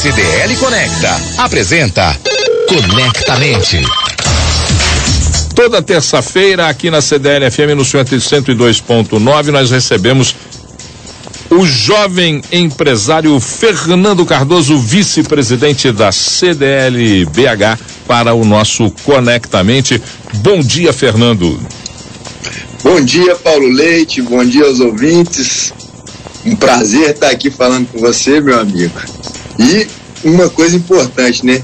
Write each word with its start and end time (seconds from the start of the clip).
CDL 0.00 0.56
Conecta 0.58 1.20
apresenta 1.38 2.16
Conectamente. 2.68 3.82
Toda 5.56 5.82
terça-feira 5.82 6.68
aqui 6.68 6.88
na 6.88 7.00
CDL 7.00 7.50
FM 7.50 7.74
no 7.76 7.82
102.9 7.82 9.46
nós 9.48 9.72
recebemos 9.72 10.36
o 11.50 11.66
jovem 11.66 12.40
empresário 12.52 13.40
Fernando 13.40 14.24
Cardoso, 14.24 14.78
vice-presidente 14.78 15.90
da 15.90 16.12
CDL 16.12 17.26
BH, 17.26 17.82
para 18.06 18.34
o 18.34 18.44
nosso 18.44 18.92
Conectamente. 19.02 20.00
Bom 20.34 20.60
dia, 20.60 20.92
Fernando. 20.92 21.60
Bom 22.84 23.00
dia, 23.00 23.34
Paulo 23.34 23.66
Leite. 23.66 24.22
Bom 24.22 24.44
dia 24.44 24.64
aos 24.64 24.78
ouvintes. 24.78 25.72
Um 26.46 26.54
prazer 26.54 27.10
estar 27.10 27.30
aqui 27.30 27.50
falando 27.50 27.88
com 27.88 27.98
você, 27.98 28.40
meu 28.40 28.60
amigo. 28.60 28.94
E 29.58 29.86
uma 30.24 30.48
coisa 30.48 30.76
importante, 30.76 31.44
né? 31.44 31.62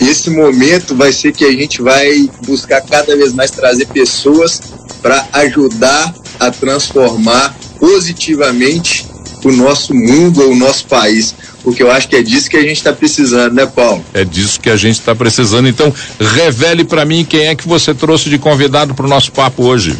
Esse 0.00 0.30
momento 0.30 0.94
vai 0.96 1.12
ser 1.12 1.32
que 1.32 1.44
a 1.44 1.52
gente 1.52 1.80
vai 1.80 2.28
buscar 2.46 2.80
cada 2.80 3.16
vez 3.16 3.32
mais 3.32 3.50
trazer 3.50 3.86
pessoas 3.86 4.60
para 5.00 5.26
ajudar 5.32 6.14
a 6.40 6.50
transformar 6.50 7.54
positivamente 7.78 9.06
o 9.44 9.52
nosso 9.52 9.94
mundo, 9.94 10.48
o 10.48 10.56
nosso 10.56 10.86
país. 10.86 11.34
Porque 11.62 11.82
eu 11.82 11.90
acho 11.90 12.08
que 12.08 12.16
é 12.16 12.22
disso 12.22 12.50
que 12.50 12.56
a 12.56 12.62
gente 12.62 12.78
está 12.78 12.92
precisando, 12.92 13.54
né, 13.54 13.66
Paulo? 13.66 14.04
É 14.12 14.24
disso 14.24 14.60
que 14.60 14.70
a 14.70 14.76
gente 14.76 14.98
está 14.98 15.14
precisando. 15.14 15.68
Então, 15.68 15.92
revele 16.18 16.84
para 16.84 17.04
mim 17.04 17.24
quem 17.24 17.46
é 17.46 17.54
que 17.54 17.68
você 17.68 17.94
trouxe 17.94 18.28
de 18.28 18.38
convidado 18.38 18.94
para 18.94 19.06
o 19.06 19.08
nosso 19.08 19.30
papo 19.30 19.64
hoje. 19.64 19.96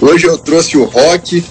Hoje 0.00 0.26
eu 0.26 0.38
trouxe 0.38 0.76
o 0.76 0.84
Rock. 0.84 1.44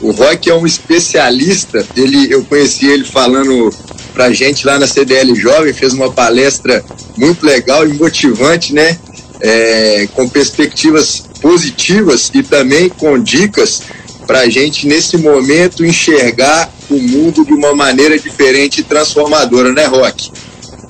O 0.00 0.10
Rock 0.12 0.50
é 0.50 0.54
um 0.54 0.66
especialista. 0.66 1.84
Ele, 1.96 2.32
eu 2.32 2.44
conheci 2.44 2.86
ele 2.86 3.04
falando 3.04 3.70
pra 4.12 4.32
gente 4.32 4.66
lá 4.66 4.78
na 4.78 4.86
CDL 4.86 5.34
Jovem, 5.34 5.72
fez 5.72 5.92
uma 5.92 6.10
palestra 6.10 6.84
muito 7.16 7.44
legal 7.44 7.86
e 7.86 7.94
motivante, 7.94 8.72
né? 8.72 8.98
É, 9.40 10.08
com 10.14 10.28
perspectivas 10.28 11.24
positivas 11.40 12.30
e 12.32 12.42
também 12.42 12.88
com 12.88 13.18
dicas 13.18 13.82
para 14.26 14.40
a 14.40 14.48
gente, 14.48 14.86
nesse 14.86 15.18
momento, 15.18 15.84
enxergar 15.84 16.70
o 16.88 16.98
mundo 16.98 17.44
de 17.44 17.52
uma 17.52 17.74
maneira 17.74 18.18
diferente 18.18 18.80
e 18.80 18.84
transformadora, 18.84 19.72
né, 19.72 19.86
Rock? 19.86 20.30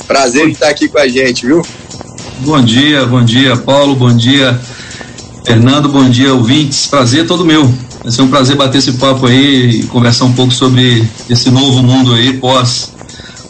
Prazer 0.06 0.46
em 0.46 0.52
estar 0.52 0.68
aqui 0.68 0.88
com 0.88 0.98
a 0.98 1.08
gente, 1.08 1.46
viu? 1.46 1.62
Bom 2.40 2.62
dia, 2.62 3.06
bom 3.06 3.24
dia, 3.24 3.56
Paulo, 3.56 3.94
bom 3.94 4.14
dia, 4.14 4.60
Fernando, 5.44 5.88
bom 5.88 6.08
dia, 6.08 6.34
ouvintes. 6.34 6.86
Prazer 6.86 7.26
todo 7.26 7.44
meu. 7.44 7.72
Vai 8.02 8.10
ser 8.10 8.22
um 8.22 8.28
prazer 8.28 8.56
bater 8.56 8.78
esse 8.78 8.92
papo 8.92 9.26
aí 9.26 9.80
e 9.80 9.82
conversar 9.84 10.24
um 10.24 10.32
pouco 10.32 10.52
sobre 10.52 11.08
esse 11.30 11.50
novo 11.50 11.82
mundo 11.82 12.14
aí 12.14 12.32
pós, 12.34 12.91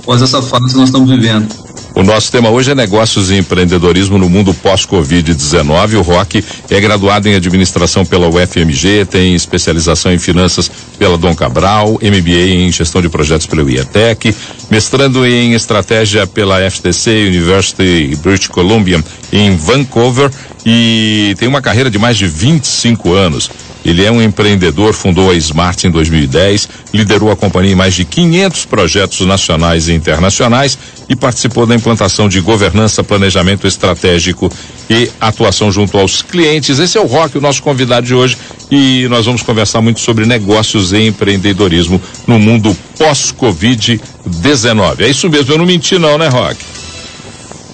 pós 0.05 0.23
essa 0.23 0.43
fase 0.43 0.69
que 0.69 0.77
nós 0.77 0.89
estamos 0.89 1.09
vivendo. 1.09 1.73
O 1.95 2.03
nosso 2.03 2.33
tema 2.33 2.49
hoje 2.49 2.71
é 2.71 2.75
negócios 2.75 3.31
e 3.31 3.37
empreendedorismo 3.37 4.17
no 4.17 4.29
mundo 4.29 4.55
pós-Covid-19. 4.55 5.99
O 5.99 6.03
Rock 6.03 6.43
é 6.71 6.81
graduado 6.81 7.29
em 7.29 7.35
administração 7.35 8.05
pela 8.05 8.29
UFMG, 8.29 9.05
tem 9.05 9.35
especialização 9.35 10.13
em 10.13 10.19
finanças 10.19 10.71
pela 10.99 11.19
Dom 11.19 11.35
Cabral, 11.35 11.99
MBA 12.03 12.55
em 12.55 12.73
gestão 12.73 13.03
de 13.03 13.11
projetos 13.11 13.47
pela 13.47 13.71
IETEC, 13.71 14.35
mestrando 14.71 15.27
em 15.27 15.53
estratégia 15.53 16.27
pela 16.27 16.59
FTC 16.71 17.27
University 17.27 18.17
British 18.23 18.49
Columbia 18.49 19.05
em 19.31 19.55
Vancouver 19.55 20.31
e 20.65 21.35
tem 21.39 21.47
uma 21.47 21.61
carreira 21.61 21.91
de 21.91 21.99
mais 21.99 22.17
de 22.17 22.27
25 22.27 23.13
anos. 23.13 23.51
Ele 23.85 24.05
é 24.05 24.11
um 24.11 24.23
empreendedor, 24.23 24.93
fundou 24.93 25.31
a 25.31 25.35
Smart 25.35 25.87
em 25.87 25.91
2010, 25.91 26.69
liderou 26.95 27.31
a 27.31 27.37
companhia 27.37 27.73
em 27.73 27.77
mais 27.77 27.95
de 27.95 28.05
500 28.05 28.65
projetos 28.67 29.27
nacionais 29.27 29.89
e 29.89 29.93
internacionais 29.93 30.79
e 31.09 31.17
participou 31.17 31.67
da 31.67 31.75
implantação 31.75 32.29
de 32.29 32.41
governança, 32.41 33.03
planejamento 33.03 33.67
estratégico 33.67 34.51
e 34.89 35.11
atuação 35.21 35.73
junto 35.73 35.99
aos 35.99 36.23
clientes. 36.23 36.79
Esse 36.79 36.97
é 36.97 37.01
o 37.01 37.07
Rock, 37.07 37.37
o 37.37 37.41
nosso 37.41 37.63
convidado 37.63 38.07
de 38.07 38.15
hoje, 38.15 38.37
e 38.71 39.07
nós 39.09 39.27
vamos 39.27 39.43
conversar 39.43 39.81
muito 39.81 40.01
sobre 40.01 40.27
negócios 40.27 40.93
e 40.93 41.07
empreendedorismo 41.07 42.01
no 42.27 42.39
mundo 42.39 42.77
pós-Covid-19. 42.99 45.01
É 45.01 45.09
isso 45.09 45.29
mesmo, 45.29 45.53
eu 45.53 45.59
não 45.59 45.67
menti 45.67 45.99
não, 45.99 46.17
né, 46.17 46.29
Rock? 46.29 46.57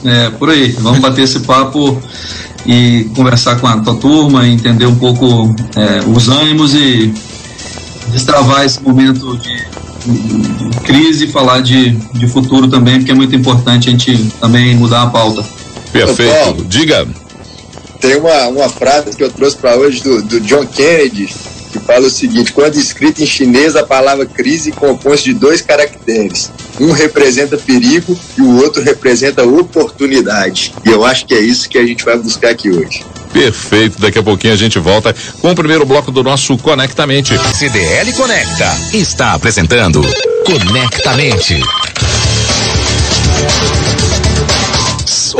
É, 0.04 0.30
por 0.30 0.50
aí. 0.50 0.72
Vamos 0.72 1.00
bater 1.00 1.22
esse 1.22 1.40
papo 1.40 2.00
e 2.68 3.04
conversar 3.16 3.58
com 3.58 3.66
a 3.66 3.78
tua 3.78 3.96
turma, 3.96 4.46
entender 4.46 4.84
um 4.84 4.94
pouco 4.94 5.56
é, 5.74 6.00
os 6.06 6.28
ânimos 6.28 6.74
e 6.74 7.14
destravar 8.08 8.66
esse 8.66 8.82
momento 8.82 9.38
de, 9.38 9.66
de, 10.04 10.68
de 10.68 10.80
crise 10.80 11.24
e 11.24 11.32
falar 11.32 11.62
de, 11.62 11.92
de 11.92 12.28
futuro 12.28 12.68
também, 12.68 12.98
porque 12.98 13.10
é 13.10 13.14
muito 13.14 13.34
importante 13.34 13.88
a 13.88 13.90
gente 13.90 14.22
também 14.38 14.74
mudar 14.76 15.04
a 15.04 15.06
pauta. 15.06 15.42
Perfeito. 15.90 16.30
Paulo, 16.30 16.64
Diga. 16.66 17.08
Tem 18.02 18.16
uma, 18.18 18.48
uma 18.48 18.68
frase 18.68 19.16
que 19.16 19.24
eu 19.24 19.32
trouxe 19.32 19.56
para 19.56 19.74
hoje 19.74 20.02
do, 20.02 20.22
do 20.22 20.40
John 20.40 20.66
Kennedy, 20.66 21.34
fala 21.88 22.06
o 22.06 22.10
seguinte: 22.10 22.52
quando 22.52 22.76
escrita 22.76 23.22
em 23.22 23.26
chinês, 23.26 23.74
a 23.74 23.82
palavra 23.82 24.26
crise 24.26 24.70
compõe-se 24.70 25.24
de 25.24 25.32
dois 25.32 25.62
caracteres. 25.62 26.52
Um 26.78 26.92
representa 26.92 27.56
perigo 27.56 28.16
e 28.36 28.42
o 28.42 28.58
outro 28.58 28.82
representa 28.82 29.42
oportunidade. 29.42 30.74
E 30.84 30.90
eu 30.90 31.04
acho 31.04 31.26
que 31.26 31.34
é 31.34 31.40
isso 31.40 31.68
que 31.68 31.78
a 31.78 31.86
gente 31.86 32.04
vai 32.04 32.18
buscar 32.18 32.50
aqui 32.50 32.70
hoje. 32.70 33.04
Perfeito, 33.32 34.00
daqui 34.00 34.18
a 34.18 34.22
pouquinho 34.22 34.52
a 34.52 34.56
gente 34.56 34.78
volta 34.78 35.14
com 35.40 35.50
o 35.50 35.54
primeiro 35.54 35.86
bloco 35.86 36.10
do 36.10 36.22
nosso 36.22 36.56
Conectamente. 36.58 37.34
CDL 37.54 38.12
Conecta 38.12 38.76
está 38.92 39.32
apresentando 39.32 40.02
Conectamente. 40.44 41.60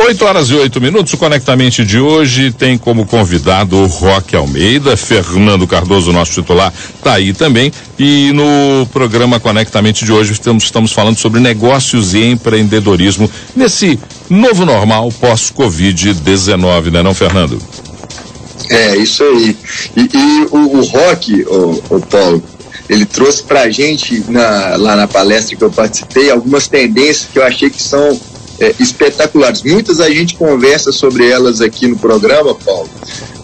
8 0.01 0.25
horas 0.25 0.49
e 0.49 0.55
8 0.55 0.79
minutos. 0.79 1.11
O 1.13 1.17
Conectamente 1.17 1.83
de 1.83 1.99
hoje 1.99 2.53
tem 2.53 2.77
como 2.77 3.05
convidado 3.05 3.75
o 3.75 3.85
Roque 3.85 4.33
Almeida, 4.33 4.95
Fernando 4.95 5.67
Cardoso, 5.67 6.13
nosso 6.13 6.31
titular, 6.31 6.73
tá 7.03 7.15
aí 7.15 7.33
também. 7.33 7.69
E 7.99 8.31
no 8.31 8.87
programa 8.93 9.41
Conectamente 9.41 10.05
de 10.05 10.13
hoje 10.13 10.31
estamos, 10.31 10.63
estamos 10.63 10.93
falando 10.93 11.17
sobre 11.17 11.41
negócios 11.41 12.13
e 12.13 12.23
empreendedorismo 12.23 13.29
nesse 13.53 13.99
novo 14.29 14.65
normal 14.65 15.11
pós-Covid-19, 15.19 16.91
né, 16.91 17.03
não, 17.03 17.13
Fernando? 17.13 17.61
É, 18.69 18.95
isso 18.95 19.21
aí. 19.21 19.57
E, 19.97 20.09
e 20.15 20.47
o, 20.49 20.77
o 20.77 20.85
Roque, 20.85 21.43
o, 21.43 21.83
o 21.89 21.99
Paulo, 21.99 22.41
ele 22.87 23.05
trouxe 23.05 23.43
pra 23.43 23.69
gente 23.69 24.23
na, 24.29 24.77
lá 24.77 24.95
na 24.95 25.09
palestra 25.09 25.57
que 25.57 25.63
eu 25.63 25.71
participei 25.71 26.31
algumas 26.31 26.69
tendências 26.69 27.27
que 27.31 27.37
eu 27.37 27.43
achei 27.43 27.69
que 27.69 27.81
são 27.81 28.17
é, 28.59 28.73
espetaculares. 28.79 29.63
Muitas 29.63 29.99
a 29.99 30.09
gente 30.09 30.35
conversa 30.35 30.91
sobre 30.91 31.29
elas 31.29 31.61
aqui 31.61 31.87
no 31.87 31.97
programa, 31.97 32.55
Paulo, 32.55 32.89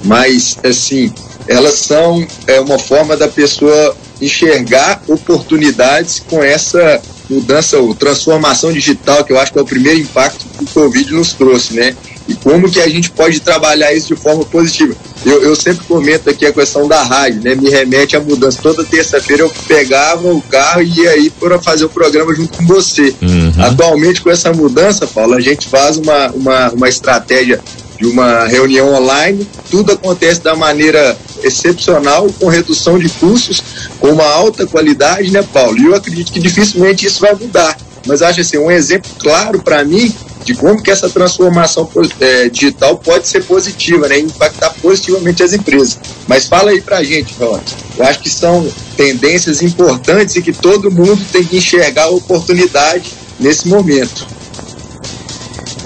mas 0.03 0.57
assim, 0.63 1.13
elas 1.47 1.75
são 1.75 2.25
é, 2.47 2.59
uma 2.59 2.79
forma 2.79 3.15
da 3.15 3.27
pessoa 3.27 3.95
enxergar 4.21 5.01
oportunidades 5.07 6.21
com 6.29 6.43
essa 6.43 7.01
mudança 7.29 7.77
ou 7.77 7.93
transformação 7.95 8.71
digital, 8.71 9.23
que 9.23 9.33
eu 9.33 9.39
acho 9.39 9.51
que 9.51 9.59
é 9.59 9.61
o 9.61 9.65
primeiro 9.65 9.99
impacto 9.99 10.45
que 10.57 10.63
o 10.63 10.67
Covid 10.67 11.13
nos 11.13 11.33
trouxe, 11.33 11.73
né? 11.73 11.95
E 12.27 12.33
como 12.33 12.69
que 12.69 12.81
a 12.81 12.89
gente 12.89 13.11
pode 13.11 13.39
trabalhar 13.39 13.93
isso 13.93 14.15
de 14.15 14.19
forma 14.19 14.43
positiva. 14.45 14.95
Eu, 15.23 15.43
eu 15.43 15.55
sempre 15.55 15.85
comento 15.85 16.29
aqui 16.29 16.45
a 16.45 16.51
questão 16.51 16.87
da 16.87 17.03
rádio, 17.03 17.41
né? 17.43 17.55
Me 17.55 17.69
remete 17.69 18.15
à 18.15 18.19
mudança. 18.19 18.59
Toda 18.61 18.83
terça-feira 18.83 19.43
eu 19.43 19.51
pegava 19.67 20.27
o 20.27 20.41
carro 20.41 20.81
e 20.81 21.01
ia 21.01 21.11
aí 21.11 21.29
para 21.29 21.61
fazer 21.61 21.85
o 21.85 21.89
programa 21.89 22.33
junto 22.33 22.57
com 22.57 22.65
você. 22.65 23.13
Uhum. 23.21 23.53
Atualmente, 23.59 24.21
com 24.21 24.29
essa 24.29 24.51
mudança, 24.51 25.05
Paulo, 25.05 25.35
a 25.35 25.41
gente 25.41 25.67
faz 25.67 25.97
uma, 25.97 26.31
uma, 26.31 26.69
uma 26.71 26.89
estratégia 26.89 27.59
de 27.97 28.05
uma 28.05 28.45
reunião 28.45 28.93
online, 28.93 29.47
tudo 29.69 29.93
acontece 29.93 30.41
da 30.41 30.55
maneira 30.55 31.17
excepcional, 31.43 32.27
com 32.39 32.47
redução 32.47 32.97
de 32.97 33.09
custos, 33.09 33.61
com 33.99 34.09
uma 34.09 34.25
alta 34.25 34.65
qualidade, 34.65 35.31
né, 35.31 35.43
Paulo? 35.53 35.77
E 35.77 35.85
eu 35.85 35.95
acredito 35.95 36.31
que 36.31 36.39
dificilmente 36.39 37.05
isso 37.05 37.21
vai 37.21 37.33
mudar. 37.33 37.77
Mas 38.05 38.21
acho 38.21 38.41
assim, 38.41 38.57
um 38.57 38.69
exemplo 38.69 39.09
claro 39.19 39.61
para 39.61 39.83
mim 39.83 40.13
de 40.43 40.53
como 40.53 40.81
que 40.81 40.91
essa 40.91 41.09
transformação 41.09 41.89
é, 42.21 42.47
digital 42.49 42.97
pode 42.97 43.27
ser 43.27 43.43
positiva, 43.45 44.07
né, 44.07 44.19
impactar 44.19 44.69
positivamente 44.79 45.41
as 45.41 45.53
empresas. 45.53 45.97
Mas 46.27 46.45
fala 46.45 46.69
aí 46.69 46.81
para 46.81 46.97
a 46.97 47.03
gente, 47.03 47.33
Rock. 47.39 47.63
Eu 47.97 48.05
acho 48.05 48.19
que 48.19 48.29
são 48.29 48.67
tendências 48.95 49.63
importantes 49.63 50.35
e 50.35 50.41
que 50.43 50.53
todo 50.53 50.91
mundo 50.91 51.19
tem 51.31 51.43
que 51.43 51.57
enxergar 51.57 52.03
a 52.03 52.09
oportunidade 52.09 53.11
nesse 53.39 53.67
momento. 53.67 54.27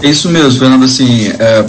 É 0.03 0.09
isso 0.09 0.29
mesmo, 0.29 0.59
Fernando. 0.59 0.83
Assim, 0.83 1.29
é, 1.39 1.65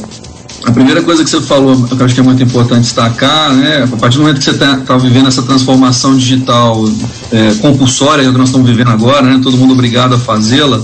a 0.64 0.72
primeira 0.72 1.02
coisa 1.02 1.24
que 1.24 1.30
você 1.30 1.40
falou, 1.40 1.82
que 1.84 1.94
eu 1.94 2.04
acho 2.04 2.14
que 2.14 2.20
é 2.20 2.24
muito 2.24 2.42
importante 2.42 2.82
destacar, 2.82 3.52
né, 3.54 3.84
a 3.90 3.96
partir 3.96 4.16
do 4.16 4.22
momento 4.22 4.38
que 4.38 4.44
você 4.44 4.50
está 4.50 4.76
tá 4.76 4.96
vivendo 4.98 5.26
essa 5.26 5.42
transformação 5.42 6.16
digital 6.16 6.84
é, 7.32 7.54
compulsória 7.54 8.24
que 8.24 8.36
nós 8.36 8.48
estamos 8.48 8.68
vivendo 8.68 8.90
agora, 8.90 9.22
né, 9.22 9.40
todo 9.42 9.56
mundo 9.56 9.72
obrigado 9.72 10.14
a 10.14 10.18
fazê-la, 10.18 10.82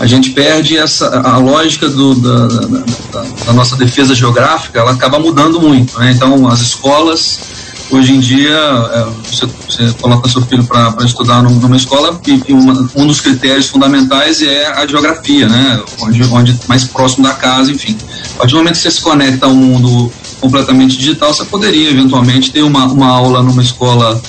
a 0.00 0.06
gente 0.06 0.30
perde 0.30 0.76
essa 0.76 1.08
a 1.20 1.38
lógica 1.38 1.88
do, 1.88 2.14
da, 2.14 2.46
da, 2.46 3.24
da, 3.46 3.52
nossa 3.52 3.76
defesa 3.76 4.14
geográfica 4.14 4.78
ela 4.78 4.92
acaba 4.92 5.18
mudando 5.18 5.60
muito 5.60 5.98
né? 5.98 6.12
então 6.12 6.46
as 6.46 6.60
escolas 6.60 7.40
hoje 7.90 8.12
em 8.12 8.20
dia 8.20 8.50
é, 8.50 9.06
você, 9.24 9.46
você, 9.46 9.92
coloca 10.00 10.28
seu 10.28 10.42
filho 10.42 10.64
para 10.64 10.94
estudar 11.04 11.42
numa 11.42 11.76
escola 11.76 12.20
e, 12.26 12.42
e 12.48 12.52
uma, 12.52 12.88
um 12.94 13.06
dos 13.06 13.20
critérios 13.20 13.68
fundamentais 13.68 14.42
é 14.42 14.66
a 14.66 14.86
geografia, 14.86 15.48
né? 15.48 15.82
Onde, 16.00 16.22
onde 16.24 16.58
mais 16.68 16.84
próximo 16.84 17.24
da 17.24 17.34
casa, 17.34 17.72
enfim. 17.72 17.96
A 18.34 18.38
partir 18.38 18.52
do 18.52 18.58
momento 18.58 18.74
que 18.74 18.82
você 18.82 18.90
se 18.90 19.00
conecta 19.00 19.46
ao 19.46 19.54
mundo 19.54 20.12
completamente 20.40 20.96
digital, 20.96 21.32
você 21.32 21.44
poderia 21.44 21.90
eventualmente 21.90 22.50
ter 22.50 22.62
uma, 22.62 22.84
uma 22.86 23.08
aula 23.08 23.42
numa 23.42 23.62
escola 23.62 24.20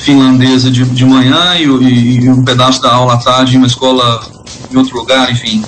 finlandesa 0.00 0.70
de, 0.70 0.84
de 0.84 1.04
manhã 1.04 1.56
e, 1.56 1.64
e, 1.64 2.24
e 2.24 2.28
um 2.28 2.42
pedaço 2.42 2.80
da 2.80 2.92
aula 2.92 3.14
à 3.14 3.16
tarde 3.18 3.54
em 3.54 3.58
uma 3.58 3.66
escola 3.66 4.22
em 4.72 4.76
outro 4.76 4.96
lugar, 4.96 5.30
enfim. 5.30 5.62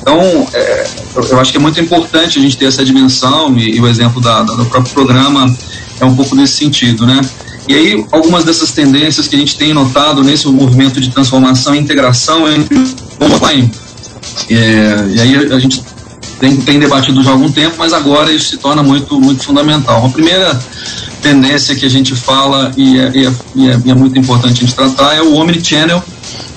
Então, 0.00 0.20
é, 0.52 0.86
eu 1.30 1.40
acho 1.40 1.50
que 1.50 1.58
é 1.58 1.60
muito 1.60 1.80
importante 1.80 2.38
a 2.38 2.42
gente 2.42 2.56
ter 2.56 2.66
essa 2.66 2.84
dimensão 2.84 3.56
e, 3.56 3.76
e 3.76 3.80
o 3.80 3.88
exemplo 3.88 4.20
da, 4.20 4.42
da, 4.42 4.54
do 4.54 4.64
próprio 4.66 4.94
programa 4.94 5.54
é 6.00 6.04
um 6.04 6.14
pouco 6.14 6.34
nesse 6.34 6.54
sentido, 6.54 7.06
né? 7.06 7.20
E 7.68 7.74
aí, 7.74 8.06
algumas 8.12 8.44
dessas 8.44 8.70
tendências 8.70 9.26
que 9.26 9.34
a 9.34 9.38
gente 9.38 9.56
tem 9.56 9.74
notado 9.74 10.22
nesse 10.22 10.46
movimento 10.46 11.00
de 11.00 11.10
transformação 11.10 11.74
e 11.74 11.78
integração 11.78 12.48
entre 12.48 12.76
o 12.76 13.24
online. 13.24 13.70
É, 14.48 15.08
e 15.14 15.20
aí 15.20 15.52
a 15.52 15.58
gente 15.58 15.82
tem, 16.38 16.56
tem 16.56 16.78
debatido 16.78 17.22
já 17.22 17.30
há 17.30 17.32
algum 17.32 17.50
tempo, 17.50 17.76
mas 17.78 17.92
agora 17.92 18.30
isso 18.30 18.50
se 18.50 18.56
torna 18.58 18.82
muito, 18.82 19.20
muito 19.20 19.42
fundamental. 19.42 20.04
A 20.04 20.08
primeira 20.08 20.58
tendência 21.22 21.74
que 21.74 21.84
a 21.84 21.88
gente 21.88 22.14
fala 22.14 22.70
e 22.76 22.98
é, 22.98 23.10
e 23.14 23.26
é, 23.26 23.32
e 23.54 23.68
é, 23.68 23.80
e 23.86 23.90
é 23.90 23.94
muito 23.94 24.18
importante 24.18 24.52
a 24.52 24.66
gente 24.66 24.74
tratar 24.74 25.14
é 25.14 25.22
o 25.22 25.34
omnichannel, 25.34 26.02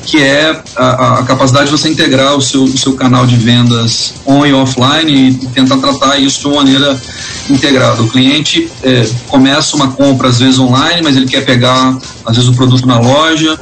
que 0.09 0.17
é 0.17 0.59
a, 0.75 1.19
a, 1.19 1.23
capacidade 1.23 1.65
de 1.65 1.71
você 1.71 1.87
integrar 1.87 2.35
o 2.35 2.41
seu, 2.41 2.63
o 2.63 2.77
seu 2.77 2.93
canal 2.93 3.27
de 3.27 3.35
vendas 3.35 4.15
on 4.25 4.43
e 4.43 4.51
offline 4.51 5.29
e 5.29 5.33
tentar 5.49 5.77
tratar 5.77 6.17
isso 6.17 6.39
de 6.39 6.47
uma 6.47 6.55
maneira 6.55 6.99
integrada. 7.47 8.01
O 8.01 8.09
cliente 8.09 8.71
é, 8.81 9.07
começa 9.27 9.75
uma 9.75 9.91
compra 9.91 10.29
às 10.29 10.39
vezes 10.39 10.57
online, 10.57 11.03
mas 11.03 11.15
ele 11.15 11.27
quer 11.27 11.45
pegar 11.45 11.95
às 12.25 12.35
vezes 12.35 12.49
o 12.49 12.55
produto 12.55 12.87
na 12.87 12.99
loja, 12.99 13.59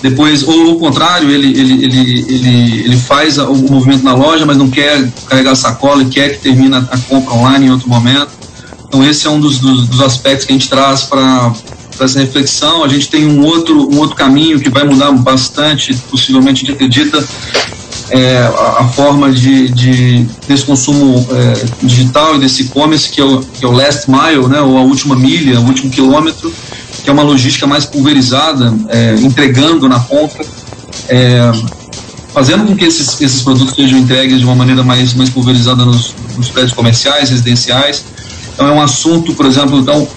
depois, 0.00 0.46
ou 0.46 0.76
o 0.76 0.78
contrário, 0.78 1.28
ele, 1.28 1.48
ele, 1.58 1.84
ele, 1.84 2.26
ele, 2.28 2.80
ele 2.84 2.96
faz 2.96 3.36
o 3.38 3.54
movimento 3.54 4.04
na 4.04 4.14
loja, 4.14 4.46
mas 4.46 4.56
não 4.56 4.70
quer 4.70 5.04
carregar 5.26 5.50
a 5.50 5.56
sacola 5.56 6.04
e 6.04 6.06
quer 6.06 6.34
que 6.34 6.38
termine 6.38 6.76
a 6.76 6.98
compra 7.08 7.34
online 7.34 7.66
em 7.66 7.70
outro 7.72 7.88
momento. 7.88 8.30
Então 8.86 9.04
esse 9.04 9.26
é 9.26 9.30
um 9.30 9.40
dos, 9.40 9.58
dos, 9.58 9.88
dos 9.88 10.00
aspectos 10.00 10.46
que 10.46 10.52
a 10.52 10.56
gente 10.56 10.68
traz 10.68 11.02
para 11.02 11.52
essa 12.04 12.18
reflexão. 12.18 12.84
A 12.84 12.88
gente 12.88 13.08
tem 13.08 13.26
um 13.26 13.44
outro, 13.44 13.88
um 13.92 13.98
outro 13.98 14.16
caminho 14.16 14.60
que 14.60 14.70
vai 14.70 14.84
mudar 14.84 15.12
bastante, 15.12 15.94
possivelmente 16.10 16.64
a 16.64 16.66
gente 16.66 16.72
acredita, 16.72 17.24
é, 18.10 18.38
a, 18.38 18.80
a, 18.80 18.88
forma 18.88 19.30
de, 19.30 19.68
de 19.68 20.26
desse 20.46 20.64
consumo 20.64 21.26
é, 21.30 21.64
digital 21.82 22.36
e 22.36 22.40
desse 22.40 22.62
e-commerce 22.62 23.10
que, 23.10 23.20
é 23.20 23.24
o, 23.24 23.40
que 23.40 23.64
é 23.64 23.68
o 23.68 23.72
last 23.72 24.10
mile, 24.10 24.48
né, 24.48 24.60
ou 24.60 24.78
a 24.78 24.80
última 24.80 25.14
milha, 25.14 25.60
o 25.60 25.64
último 25.64 25.90
quilômetro, 25.90 26.52
que 27.02 27.10
é 27.10 27.12
uma 27.12 27.22
logística 27.22 27.66
mais 27.66 27.84
pulverizada, 27.84 28.74
é, 28.88 29.14
entregando 29.16 29.88
na 29.88 30.00
ponta, 30.00 30.44
é, 31.08 31.52
fazendo 32.32 32.66
com 32.66 32.76
que 32.76 32.84
esses, 32.84 33.20
esses 33.20 33.42
produtos 33.42 33.74
sejam 33.74 33.98
entregues 33.98 34.38
de 34.38 34.44
uma 34.44 34.54
maneira 34.54 34.82
mais, 34.82 35.12
mais 35.14 35.28
pulverizada 35.28 35.84
nos, 35.84 36.14
nos 36.36 36.48
prédios 36.48 36.72
comerciais, 36.72 37.30
residenciais. 37.30 38.04
Então 38.54 38.66
é 38.66 38.72
um 38.72 38.80
assunto, 38.80 39.34
por 39.34 39.46
exemplo, 39.46 39.78
então 39.78 40.08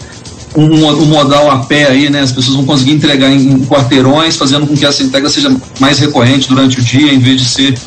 um, 0.55 0.63
um, 0.63 1.05
modal 1.05 1.49
a 1.49 1.59
pé 1.59 1.87
aí, 1.87 2.09
né? 2.09 2.21
As 2.21 2.31
pessoas 2.31 2.55
vão 2.55 2.65
conseguir 2.65 2.91
entregar 2.91 3.29
em, 3.29 3.53
em, 3.53 3.65
quarteirões, 3.65 4.35
fazendo 4.35 4.67
com 4.67 4.75
que 4.75 4.85
essa 4.85 5.01
entrega 5.03 5.29
seja 5.29 5.55
mais 5.79 5.99
recorrente 5.99 6.47
durante 6.49 6.79
o 6.79 6.83
dia, 6.83 7.13
em 7.13 7.19
vez 7.19 7.41
de 7.41 7.47
ser 7.47 7.79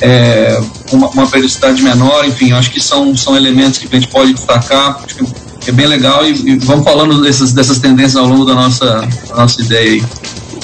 é, 0.00 0.60
uma, 0.92 1.08
uma 1.08 1.26
periodicidade 1.26 1.82
menor. 1.82 2.24
Enfim, 2.26 2.52
acho 2.52 2.70
que 2.70 2.80
são, 2.80 3.14
são 3.16 3.36
elementos 3.36 3.78
que 3.78 3.86
a 3.86 3.98
gente 3.98 4.08
pode 4.08 4.32
destacar. 4.32 5.00
Acho 5.04 5.16
que 5.16 5.70
é 5.70 5.72
bem 5.72 5.86
legal 5.86 6.24
e, 6.24 6.30
e 6.30 6.56
vamos 6.58 6.84
falando 6.84 7.20
dessas, 7.20 7.52
dessas 7.52 7.78
tendências 7.78 8.16
ao 8.16 8.26
longo 8.26 8.44
da 8.44 8.54
nossa, 8.54 9.06
da 9.28 9.36
nossa 9.36 9.60
ideia 9.60 9.90
aí. 9.90 10.02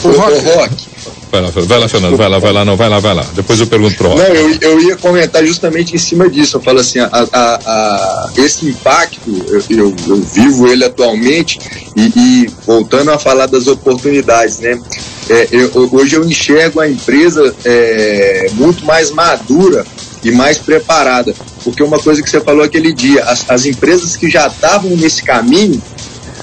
O 0.04 0.10
Rock, 0.10 0.95
Vai 1.36 1.42
lá, 1.42 1.50
vai 1.50 1.78
lá, 1.78 1.88
Fernando, 1.88 2.16
vai 2.16 2.28
lá, 2.28 2.38
vai 2.38 2.52
lá, 2.52 2.64
não, 2.64 2.76
vai 2.76 2.88
lá, 2.88 2.98
vai 2.98 3.14
lá. 3.14 3.26
Depois 3.34 3.60
eu 3.60 3.66
pergunto 3.66 3.96
pro 3.96 4.16
Não, 4.16 4.24
eu, 4.24 4.56
eu 4.60 4.80
ia 4.80 4.96
comentar 4.96 5.44
justamente 5.44 5.94
em 5.94 5.98
cima 5.98 6.28
disso. 6.30 6.56
Eu 6.56 6.62
falo 6.62 6.80
assim, 6.80 6.98
a, 6.98 7.10
a, 7.12 7.28
a 7.32 8.30
esse 8.36 8.66
impacto, 8.66 9.30
eu, 9.48 9.62
eu, 9.68 9.96
eu, 10.06 10.22
vivo 10.22 10.66
ele 10.66 10.84
atualmente 10.84 11.58
e, 11.94 12.12
e, 12.16 12.50
voltando 12.66 13.10
a 13.10 13.18
falar 13.18 13.46
das 13.46 13.66
oportunidades, 13.66 14.60
né? 14.60 14.80
É, 15.28 15.48
eu, 15.50 15.88
hoje 15.92 16.16
eu 16.16 16.24
enxergo 16.24 16.80
a 16.80 16.88
empresa 16.88 17.54
é, 17.64 18.46
muito 18.54 18.84
mais 18.86 19.10
madura 19.10 19.84
e 20.24 20.30
mais 20.30 20.58
preparada, 20.58 21.34
porque 21.62 21.82
uma 21.82 21.98
coisa 21.98 22.22
que 22.22 22.30
você 22.30 22.40
falou 22.40 22.64
aquele 22.64 22.92
dia, 22.92 23.24
as, 23.24 23.44
as 23.48 23.66
empresas 23.66 24.16
que 24.16 24.30
já 24.30 24.46
estavam 24.46 24.90
nesse 24.96 25.22
caminho, 25.22 25.82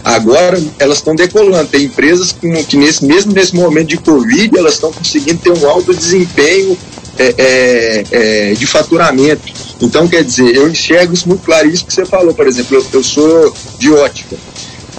Agora 0.04 0.62
elas 0.80 0.98
estão 0.98 1.16
decolando. 1.16 1.70
Tem 1.70 1.84
empresas 1.84 2.32
que, 2.32 2.64
que, 2.64 2.78
nesse, 2.78 3.06
mesmo 3.06 3.32
nesse 3.32 3.56
momento 3.56 3.88
de 3.88 3.98
Covid, 3.98 4.58
elas 4.58 4.74
estão 4.74 4.92
conseguindo 4.92 5.40
ter 5.40 5.52
um 5.52 5.70
alto 5.70 5.94
desempenho 5.94 6.78
é, 7.18 7.36
é, 7.38 8.04
é, 8.12 8.54
de 8.54 8.66
faturamento. 8.66 9.42
Então, 9.82 10.08
quer 10.08 10.24
dizer, 10.24 10.56
eu 10.56 10.68
enxergo 10.68 11.14
isso 11.14 11.28
muito 11.28 11.44
claro. 11.44 11.68
Isso 11.70 11.86
que 11.86 11.94
você 11.94 12.06
falou, 12.06 12.34
por 12.34 12.48
exemplo, 12.48 12.78
eu, 12.78 12.86
eu 12.92 13.04
sou 13.04 13.54
de 13.78 13.92
ótica. 13.92 14.36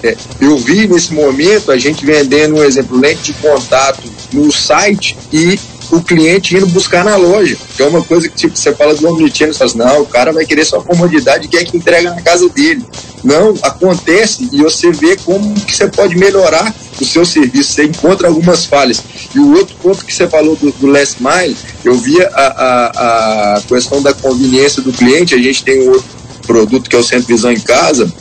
É, 0.03 0.17
eu 0.41 0.57
vi 0.59 0.87
nesse 0.87 1.13
momento 1.13 1.73
a 1.73 1.79
gente 1.79 2.05
vendendo, 2.05 2.57
um 2.57 2.65
exemplo, 2.65 2.99
lente 2.99 3.25
de 3.25 3.33
contato 3.35 4.03
no 4.33 4.53
site 4.53 5.17
e 5.33 5.59
o 5.91 6.03
cliente 6.03 6.57
indo 6.57 6.67
buscar 6.67 7.05
na 7.05 7.17
loja, 7.17 7.57
que 7.77 7.83
é 7.83 7.87
uma 7.87 8.03
coisa 8.03 8.29
que 8.29 8.37
tipo, 8.37 8.57
você 8.57 8.75
fala 8.75 8.95
do 8.95 9.09
omnichannel, 9.09 9.53
você 9.53 9.59
fala 9.59 9.71
assim, 9.71 9.79
não, 9.79 10.03
o 10.03 10.07
cara 10.07 10.33
vai 10.33 10.45
querer 10.45 10.65
sua 10.65 10.83
comodidade 10.83 11.49
quer 11.49 11.65
que 11.65 11.77
entrega 11.77 12.11
na 12.11 12.23
casa 12.23 12.49
dele. 12.49 12.85
Não, 13.23 13.55
acontece 13.63 14.49
e 14.53 14.63
você 14.63 14.91
vê 14.91 15.17
como 15.17 15.55
que 15.55 15.75
você 15.75 15.89
pode 15.89 16.17
melhorar 16.17 16.75
o 17.01 17.05
seu 17.05 17.25
serviço, 17.25 17.73
você 17.73 17.85
encontra 17.85 18.29
algumas 18.29 18.67
falhas. 18.67 19.03
E 19.35 19.39
o 19.39 19.55
outro 19.55 19.75
ponto 19.83 20.05
que 20.05 20.13
você 20.13 20.29
falou 20.29 20.57
do, 20.57 20.71
do 20.73 20.87
last 20.87 21.17
mile, 21.23 21.57
eu 21.85 21.95
via 21.95 22.29
a, 22.35 22.47
a, 22.47 23.57
a 23.57 23.63
questão 23.63 24.03
da 24.03 24.13
conveniência 24.13 24.83
do 24.83 24.93
cliente, 24.93 25.35
a 25.35 25.39
gente 25.39 25.65
tem 25.65 25.89
outro 25.89 26.05
produto 26.47 26.91
que 26.91 26.95
é 26.95 26.99
o 26.99 27.03
Centro 27.03 27.27
Visão 27.27 27.51
em 27.51 27.61
Casa, 27.61 28.13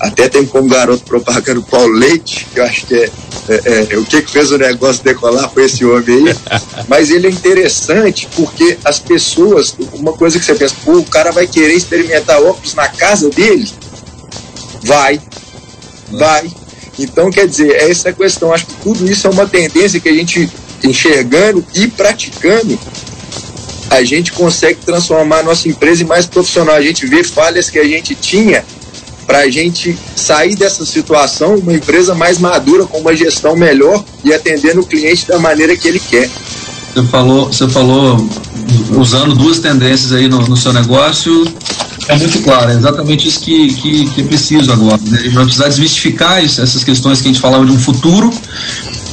até 0.00 0.28
tem 0.28 0.46
como 0.46 0.68
garoto 0.68 1.04
propaganda 1.04 1.58
o 1.58 1.64
Paulo 1.64 1.92
Leite, 1.92 2.46
que 2.52 2.60
eu 2.60 2.64
acho 2.64 2.86
que 2.86 2.94
é, 2.94 3.10
é, 3.48 3.94
é, 3.94 3.98
o 3.98 4.04
que, 4.04 4.22
que 4.22 4.30
fez 4.30 4.52
o 4.52 4.58
negócio 4.58 5.02
decolar 5.02 5.50
foi 5.52 5.64
esse 5.64 5.84
homem 5.84 6.28
aí, 6.28 6.36
mas 6.88 7.10
ele 7.10 7.26
é 7.26 7.30
interessante 7.30 8.28
porque 8.36 8.78
as 8.84 8.98
pessoas, 8.98 9.74
uma 9.92 10.12
coisa 10.12 10.38
que 10.38 10.44
você 10.44 10.54
pensa, 10.54 10.74
pô, 10.84 10.98
o 10.98 11.04
cara 11.04 11.32
vai 11.32 11.46
querer 11.46 11.74
experimentar 11.74 12.40
óculos 12.40 12.74
na 12.74 12.88
casa 12.88 13.28
dele? 13.30 13.68
Vai, 14.84 15.20
vai. 16.10 16.50
Então, 16.98 17.30
quer 17.30 17.48
dizer, 17.48 17.70
é 17.72 17.90
essa 17.90 18.10
a 18.10 18.12
questão. 18.12 18.52
Acho 18.52 18.66
que 18.66 18.74
tudo 18.82 19.10
isso 19.10 19.26
é 19.26 19.30
uma 19.30 19.46
tendência 19.46 19.98
que 19.98 20.08
a 20.08 20.12
gente 20.12 20.48
enxergando 20.84 21.64
e 21.74 21.88
praticando 21.88 22.78
a 23.90 24.02
gente 24.02 24.32
consegue 24.32 24.80
transformar 24.84 25.40
a 25.40 25.42
nossa 25.42 25.68
empresa 25.68 26.02
em 26.02 26.06
mais 26.06 26.26
profissional. 26.26 26.74
A 26.74 26.82
gente 26.82 27.06
vê 27.06 27.22
falhas 27.22 27.68
que 27.68 27.78
a 27.78 27.84
gente 27.84 28.14
tinha 28.14 28.64
para 29.32 29.44
a 29.44 29.50
gente 29.50 29.96
sair 30.14 30.54
dessa 30.54 30.84
situação, 30.84 31.54
uma 31.54 31.72
empresa 31.72 32.14
mais 32.14 32.38
madura, 32.38 32.84
com 32.84 32.98
uma 32.98 33.16
gestão 33.16 33.56
melhor 33.56 34.04
e 34.22 34.30
atendendo 34.30 34.82
o 34.82 34.86
cliente 34.86 35.26
da 35.26 35.38
maneira 35.38 35.74
que 35.74 35.88
ele 35.88 35.98
quer. 35.98 36.28
Você 36.94 37.02
falou, 37.04 37.46
você 37.46 37.66
falou 37.66 38.28
usando 38.94 39.34
duas 39.34 39.58
tendências 39.58 40.12
aí 40.12 40.28
no, 40.28 40.46
no 40.46 40.54
seu 40.54 40.70
negócio, 40.74 41.50
é 42.08 42.18
muito 42.18 42.42
claro, 42.42 42.72
é 42.72 42.74
exatamente 42.74 43.26
isso 43.26 43.40
que, 43.40 43.72
que, 43.72 44.10
que 44.10 44.20
é 44.20 44.24
preciso 44.24 44.70
agora. 44.70 45.00
Né? 45.02 45.20
A 45.20 45.22
gente 45.22 45.34
vai 45.34 45.44
precisar 45.44 45.68
desmistificar 45.68 46.44
isso, 46.44 46.60
essas 46.60 46.84
questões 46.84 47.22
que 47.22 47.28
a 47.28 47.32
gente 47.32 47.40
falava 47.40 47.64
de 47.64 47.72
um 47.72 47.78
futuro 47.78 48.30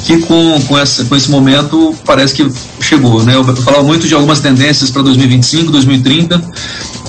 que 0.05 0.17
com, 0.21 0.59
com, 0.67 0.77
essa, 0.77 1.05
com 1.05 1.15
esse 1.15 1.29
momento 1.29 1.95
parece 2.03 2.33
que 2.33 2.51
chegou. 2.81 3.23
Né? 3.23 3.35
Eu, 3.35 3.45
falava 3.55 3.83
muito 3.83 4.07
de 4.07 4.15
algumas 4.15 4.39
tendências 4.39 4.89
para 4.89 5.03
2025, 5.03 5.71
2030, 5.71 6.43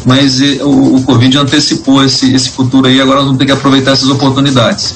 mas 0.04 0.40
eh, 0.40 0.62
o, 0.62 0.96
o 0.96 1.02
Covid 1.02 1.38
antecipou 1.38 2.04
esse, 2.04 2.34
esse 2.34 2.50
futuro 2.50 2.86
aí, 2.86 3.00
agora 3.00 3.18
nós 3.18 3.26
vamos 3.26 3.38
ter 3.38 3.46
que 3.46 3.52
aproveitar 3.52 3.92
essas 3.92 4.08
oportunidades. 4.08 4.94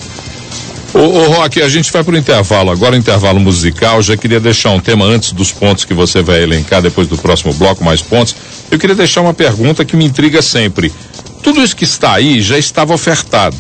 Ô, 0.94 0.99
ô 0.99 1.28
Roque, 1.28 1.61
a 1.61 1.68
gente 1.68 1.92
vai 1.92 2.04
para 2.04 2.14
o 2.14 2.16
intervalo 2.16 2.70
agora, 2.70 2.96
intervalo 2.96 3.40
musical. 3.40 4.00
Já 4.00 4.16
queria 4.16 4.38
deixar 4.38 4.70
um 4.70 4.78
tema 4.78 5.04
antes 5.04 5.32
dos 5.32 5.50
pontos 5.50 5.84
que 5.84 5.92
você 5.92 6.23
vai 6.23 6.40
elencar 6.40 6.80
depois 6.80 7.08
do 7.08 7.18
próximo 7.18 7.52
bloco, 7.52 7.82
mais 7.82 8.00
pontos. 8.00 8.37
Eu 8.70 8.78
queria 8.78 8.94
deixar 8.94 9.20
uma 9.20 9.34
pergunta 9.34 9.84
que 9.84 9.96
me 9.96 10.04
intriga 10.04 10.40
sempre. 10.40 10.92
Tudo 11.42 11.62
isso 11.62 11.75
que 11.75 11.82
está 11.82 12.12
aí 12.12 12.40
já 12.40 12.56
estava 12.56 12.94
ofertado. 12.94 13.56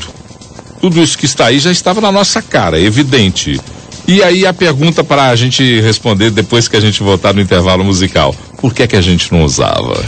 Tudo 0.80 1.02
isso 1.02 1.18
que 1.18 1.26
está 1.26 1.46
aí 1.46 1.58
já 1.58 1.72
estava 1.72 2.00
na 2.00 2.12
nossa 2.12 2.40
cara, 2.40 2.78
evidente. 2.80 3.60
E 4.06 4.22
aí 4.22 4.46
a 4.46 4.52
pergunta 4.52 5.02
para 5.02 5.30
a 5.30 5.36
gente 5.36 5.80
responder 5.80 6.30
depois 6.30 6.68
que 6.68 6.76
a 6.76 6.80
gente 6.80 7.02
voltar 7.02 7.34
no 7.34 7.40
intervalo 7.40 7.82
musical: 7.82 8.34
por 8.60 8.72
que 8.72 8.84
é 8.84 8.86
que 8.86 8.96
a 8.96 9.00
gente 9.00 9.32
não 9.32 9.44
usava? 9.44 10.04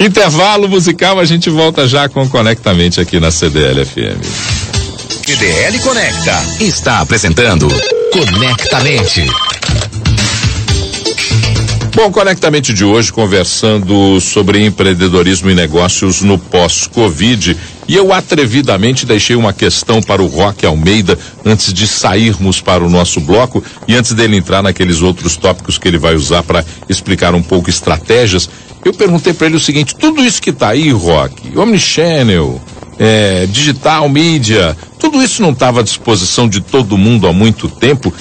Intervalo 0.00 0.66
musical, 0.66 1.20
a 1.20 1.26
gente 1.26 1.50
volta 1.50 1.86
já 1.86 2.08
com 2.08 2.26
Conectamente 2.26 2.98
aqui 3.02 3.20
na 3.20 3.30
CDL 3.30 3.84
FM. 3.84 4.24
CDL 5.26 5.78
Conecta 5.80 6.42
está 6.58 7.00
apresentando 7.00 7.68
Conectamente. 8.10 9.26
Bom, 11.94 12.10
Conectamente 12.10 12.72
de 12.72 12.82
hoje, 12.82 13.12
conversando 13.12 14.18
sobre 14.22 14.64
empreendedorismo 14.64 15.50
e 15.50 15.54
negócios 15.54 16.22
no 16.22 16.38
pós-Covid. 16.38 17.54
E 17.86 17.94
eu 17.94 18.10
atrevidamente 18.10 19.04
deixei 19.04 19.36
uma 19.36 19.52
questão 19.52 20.00
para 20.00 20.22
o 20.22 20.26
Roque 20.28 20.64
Almeida 20.64 21.18
antes 21.44 21.74
de 21.74 21.86
sairmos 21.86 22.58
para 22.58 22.82
o 22.82 22.88
nosso 22.88 23.20
bloco 23.20 23.62
e 23.86 23.94
antes 23.94 24.14
dele 24.14 24.36
entrar 24.36 24.62
naqueles 24.62 25.02
outros 25.02 25.36
tópicos 25.36 25.76
que 25.76 25.88
ele 25.88 25.98
vai 25.98 26.14
usar 26.14 26.42
para 26.42 26.64
explicar 26.88 27.34
um 27.34 27.42
pouco 27.42 27.68
estratégias. 27.68 28.48
Eu 28.84 28.94
perguntei 28.94 29.32
para 29.32 29.46
ele 29.46 29.56
o 29.56 29.60
seguinte: 29.60 29.94
tudo 29.94 30.24
isso 30.24 30.40
que 30.40 30.50
está 30.50 30.70
aí, 30.70 30.90
Roque, 30.90 31.56
Omnichannel, 31.56 32.60
é, 32.98 33.46
digital, 33.46 34.08
mídia, 34.08 34.76
tudo 34.98 35.22
isso 35.22 35.42
não 35.42 35.50
estava 35.50 35.80
à 35.80 35.82
disposição 35.82 36.48
de 36.48 36.60
todo 36.60 36.98
mundo 36.98 37.26
há 37.26 37.32
muito 37.32 37.68
tempo? 37.68 38.12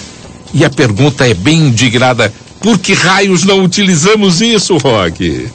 E 0.53 0.65
a 0.65 0.69
pergunta 0.69 1.27
é 1.27 1.33
bem 1.33 1.67
indignada: 1.67 2.33
por 2.61 2.77
que 2.77 2.93
raios 2.93 3.43
não 3.43 3.63
utilizamos 3.63 4.41
isso, 4.41 4.77
Rock? 4.77 5.49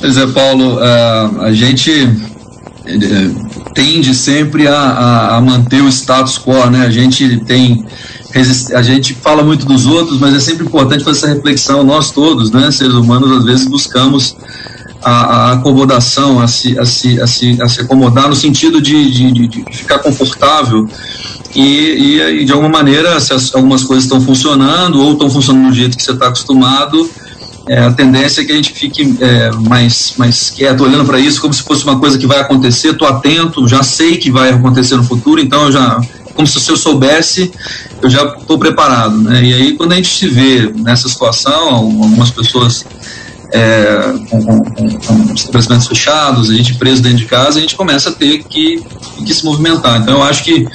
Pois 0.00 0.16
é, 0.16 0.26
Paulo, 0.26 0.76
uh, 0.76 1.40
a 1.42 1.52
gente 1.52 1.90
uh, 1.90 3.53
tende 3.74 4.14
sempre 4.14 4.68
a, 4.68 4.74
a, 4.74 5.36
a, 5.36 5.40
manter 5.40 5.82
o 5.82 5.88
status 5.88 6.38
quo, 6.38 6.70
né? 6.70 6.86
A 6.86 6.90
gente 6.90 7.40
tem 7.40 7.84
a 8.74 8.82
gente 8.82 9.14
fala 9.14 9.44
muito 9.44 9.64
dos 9.64 9.86
outros, 9.86 10.18
mas 10.18 10.34
é 10.34 10.40
sempre 10.40 10.66
importante 10.66 11.04
fazer 11.04 11.18
essa 11.18 11.34
reflexão. 11.34 11.84
Nós 11.84 12.10
todos, 12.10 12.50
né, 12.50 12.68
seres 12.72 12.94
humanos, 12.94 13.30
às 13.30 13.44
vezes 13.44 13.68
buscamos 13.68 14.36
a, 15.04 15.12
a 15.12 15.52
acomodação, 15.52 16.40
a 16.40 16.48
se, 16.48 16.76
a, 16.76 16.84
se, 16.84 17.20
a, 17.20 17.28
se, 17.28 17.62
a 17.62 17.68
se 17.68 17.82
acomodar 17.82 18.28
no 18.28 18.34
sentido 18.34 18.80
de, 18.80 19.10
de, 19.12 19.46
de 19.46 19.64
ficar 19.70 20.00
confortável 20.00 20.88
e, 21.54 22.40
e, 22.40 22.44
de 22.44 22.52
alguma 22.52 22.68
maneira, 22.68 23.20
se 23.20 23.32
as, 23.32 23.54
algumas 23.54 23.84
coisas 23.84 24.04
estão 24.04 24.20
funcionando 24.20 25.00
ou 25.00 25.12
estão 25.12 25.30
funcionando 25.30 25.68
do 25.68 25.74
jeito 25.74 25.96
que 25.96 26.02
você 26.02 26.10
está 26.10 26.26
acostumado, 26.26 27.08
é, 27.66 27.78
a 27.80 27.92
tendência 27.92 28.42
é 28.42 28.44
que 28.44 28.52
a 28.52 28.56
gente 28.56 28.72
fique 28.72 29.16
é, 29.20 29.50
mais, 29.52 30.14
mais 30.18 30.50
quieto, 30.50 30.82
olhando 30.82 31.04
para 31.04 31.18
isso 31.18 31.40
como 31.40 31.54
se 31.54 31.62
fosse 31.62 31.84
uma 31.84 31.98
coisa 31.98 32.18
que 32.18 32.26
vai 32.26 32.40
acontecer, 32.40 32.88
estou 32.90 33.08
atento, 33.08 33.66
já 33.66 33.82
sei 33.82 34.16
que 34.16 34.30
vai 34.30 34.50
acontecer 34.50 34.96
no 34.96 35.04
futuro, 35.04 35.40
então 35.40 35.64
eu 35.64 35.72
já, 35.72 36.00
como 36.34 36.46
se 36.46 36.70
eu 36.70 36.76
soubesse, 36.76 37.50
eu 38.02 38.10
já 38.10 38.24
estou 38.38 38.58
preparado. 38.58 39.16
Né? 39.16 39.44
E 39.44 39.54
aí, 39.54 39.72
quando 39.72 39.92
a 39.92 39.96
gente 39.96 40.08
se 40.08 40.28
vê 40.28 40.70
nessa 40.76 41.08
situação, 41.08 41.74
algumas 41.74 42.30
pessoas 42.30 42.84
é, 43.50 44.12
com, 44.28 44.44
com, 44.44 44.98
com, 44.98 45.32
estabelecimentos 45.32 45.86
fechados, 45.86 46.50
a 46.50 46.54
gente 46.54 46.74
preso 46.74 47.00
dentro 47.00 47.18
de 47.18 47.26
casa, 47.26 47.58
a 47.58 47.62
gente 47.62 47.76
começa 47.76 48.10
a 48.10 48.12
ter 48.12 48.42
que, 48.44 48.82
que 49.24 49.32
se 49.32 49.44
movimentar. 49.44 50.02
Então, 50.02 50.14
eu 50.14 50.22
acho 50.22 50.44
que 50.44 50.66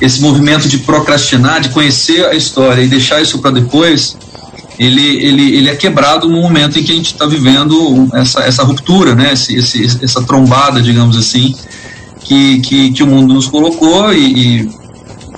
esse 0.00 0.20
movimento 0.22 0.66
de 0.66 0.78
procrastinar, 0.78 1.60
de 1.60 1.68
conhecer 1.68 2.24
a 2.24 2.34
história 2.34 2.82
e 2.82 2.88
deixar 2.88 3.20
isso 3.20 3.38
para 3.38 3.50
depois, 3.50 4.16
ele, 4.78 5.24
ele, 5.24 5.56
ele 5.56 5.68
é 5.68 5.76
quebrado 5.76 6.28
no 6.28 6.40
momento 6.40 6.78
em 6.78 6.82
que 6.82 6.92
a 6.92 6.94
gente 6.94 7.12
está 7.12 7.26
vivendo 7.26 8.08
essa, 8.14 8.40
essa 8.40 8.62
ruptura, 8.62 9.14
né? 9.14 9.32
Esse, 9.32 9.54
esse, 9.56 10.04
essa 10.04 10.22
trombada, 10.22 10.80
digamos 10.80 11.16
assim, 11.16 11.54
que, 12.20 12.60
que, 12.60 12.92
que 12.92 13.02
o 13.02 13.06
mundo 13.06 13.34
nos 13.34 13.46
colocou 13.46 14.12
e, 14.12 14.62
e, 14.64 14.70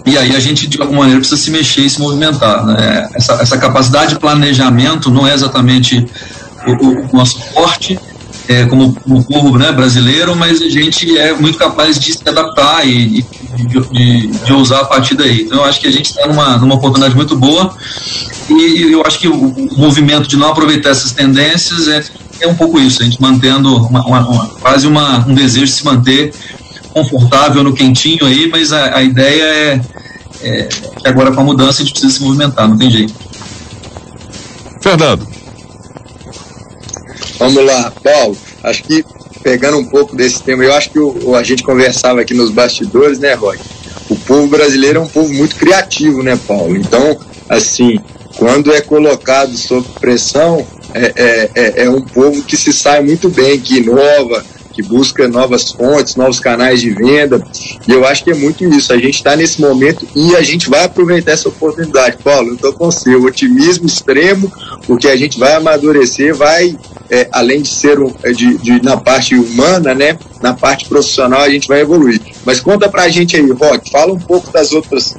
e, 0.06 0.18
aí 0.18 0.36
a 0.36 0.40
gente, 0.40 0.66
de 0.66 0.80
alguma 0.80 1.00
maneira, 1.00 1.20
precisa 1.20 1.40
se 1.40 1.50
mexer 1.50 1.82
e 1.82 1.90
se 1.90 2.00
movimentar. 2.00 2.64
Né? 2.64 3.08
Essa, 3.14 3.34
essa 3.34 3.58
capacidade 3.58 4.14
de 4.14 4.20
planejamento 4.20 5.10
não 5.10 5.26
é 5.26 5.34
exatamente 5.34 6.06
o, 6.66 6.70
o, 6.70 7.10
o 7.12 7.16
nosso 7.16 7.38
forte, 7.52 7.98
é, 8.48 8.66
como 8.66 8.96
o 9.06 9.24
povo 9.24 9.58
né, 9.58 9.72
brasileiro, 9.72 10.36
mas 10.36 10.60
a 10.60 10.68
gente 10.68 11.18
é 11.18 11.32
muito 11.34 11.58
capaz 11.58 11.98
de 11.98 12.12
se 12.12 12.28
adaptar 12.28 12.86
e, 12.86 13.20
e 13.20 13.26
de, 13.56 13.66
de, 13.66 14.26
de, 14.26 14.52
usar 14.52 14.80
a 14.80 14.84
partir 14.84 15.14
daí. 15.14 15.42
Então, 15.42 15.58
eu 15.58 15.64
acho 15.64 15.80
que 15.80 15.86
a 15.86 15.90
gente 15.90 16.06
está 16.06 16.26
numa, 16.26 16.56
numa 16.58 16.74
oportunidade 16.74 17.14
muito 17.14 17.36
boa 17.36 17.76
e, 18.48 18.92
eu 18.92 19.02
acho 19.06 19.18
que 19.18 19.28
o, 19.28 19.34
o, 19.34 19.78
movimento 19.78 20.28
de 20.28 20.36
não 20.36 20.48
aproveitar 20.48 20.90
essas 20.90 21.12
tendências 21.12 21.88
é, 21.88 22.04
é 22.40 22.48
um 22.48 22.54
pouco 22.54 22.78
isso, 22.78 23.02
a 23.02 23.04
gente 23.04 23.20
mantendo 23.20 23.74
uma, 23.76 24.06
uma, 24.06 24.28
uma, 24.28 24.48
quase 24.60 24.86
uma, 24.86 25.26
um 25.26 25.34
desejo 25.34 25.66
de 25.66 25.72
se 25.72 25.84
manter 25.84 26.34
confortável 26.92 27.62
no 27.64 27.74
quentinho 27.74 28.26
aí, 28.26 28.48
mas 28.48 28.72
a, 28.72 28.96
a 28.96 29.02
ideia 29.02 29.44
é, 29.44 29.80
é 30.42 30.62
que 30.64 31.08
agora 31.08 31.32
com 31.32 31.40
a 31.40 31.44
mudança 31.44 31.82
a 31.82 31.84
gente 31.84 31.92
precisa 31.92 32.12
se 32.12 32.22
movimentar, 32.22 32.68
não 32.68 32.76
tem 32.76 32.90
jeito. 32.90 33.14
Fernando. 34.80 35.26
Vamos 37.38 37.64
lá, 37.64 37.92
Paulo. 38.02 38.36
Acho 38.62 38.82
que 38.84 39.04
pegando 39.44 39.76
um 39.76 39.84
pouco 39.84 40.16
desse 40.16 40.42
tema, 40.42 40.64
eu 40.64 40.72
acho 40.72 40.90
que 40.90 40.98
o, 40.98 41.36
a 41.36 41.42
gente 41.42 41.62
conversava 41.62 42.22
aqui 42.22 42.32
nos 42.32 42.50
bastidores, 42.50 43.18
né, 43.18 43.34
Roy? 43.34 43.58
O 44.08 44.16
povo 44.16 44.48
brasileiro 44.48 44.98
é 44.98 45.02
um 45.02 45.08
povo 45.08 45.32
muito 45.34 45.56
criativo, 45.56 46.22
né, 46.22 46.38
Paulo? 46.48 46.74
Então, 46.74 47.18
assim, 47.48 48.00
quando 48.38 48.72
é 48.72 48.80
colocado 48.80 49.54
sob 49.54 49.86
pressão, 50.00 50.66
é, 50.94 51.12
é, 51.14 51.50
é, 51.54 51.84
é 51.84 51.90
um 51.90 52.00
povo 52.00 52.42
que 52.42 52.56
se 52.56 52.72
sai 52.72 53.02
muito 53.02 53.28
bem, 53.28 53.60
que 53.60 53.78
inova, 53.78 54.42
que 54.72 54.82
busca 54.82 55.28
novas 55.28 55.70
fontes, 55.70 56.16
novos 56.16 56.40
canais 56.40 56.80
de 56.80 56.90
venda. 56.90 57.46
E 57.86 57.92
eu 57.92 58.04
acho 58.04 58.24
que 58.24 58.30
é 58.30 58.34
muito 58.34 58.64
isso. 58.64 58.92
A 58.92 58.98
gente 58.98 59.16
está 59.16 59.36
nesse 59.36 59.60
momento 59.60 60.06
e 60.16 60.34
a 60.34 60.42
gente 60.42 60.68
vai 60.68 60.84
aproveitar 60.84 61.32
essa 61.32 61.48
oportunidade. 61.48 62.16
Paulo, 62.22 62.48
eu 62.48 62.54
estou 62.54 62.72
com. 62.72 62.88
O 62.88 63.24
otimismo 63.24 63.86
extremo, 63.86 64.50
porque 64.86 65.08
a 65.08 65.16
gente 65.16 65.38
vai 65.38 65.54
amadurecer, 65.54 66.34
vai 66.34 66.76
é, 67.10 67.28
além 67.32 67.62
de 67.62 67.68
ser 67.68 68.00
um, 68.00 68.12
é, 68.22 68.32
de, 68.32 68.56
de, 68.58 68.82
na 68.82 68.96
parte 68.96 69.34
humana, 69.34 69.94
né, 69.94 70.18
na 70.42 70.54
parte 70.54 70.86
profissional 70.88 71.40
a 71.40 71.50
gente 71.50 71.68
vai 71.68 71.80
evoluir. 71.80 72.20
Mas 72.44 72.60
conta 72.60 72.88
pra 72.88 73.08
gente 73.08 73.36
aí, 73.36 73.50
Rock, 73.50 73.90
fala 73.90 74.12
um 74.12 74.18
pouco 74.18 74.52
das 74.52 74.72
outras 74.72 75.14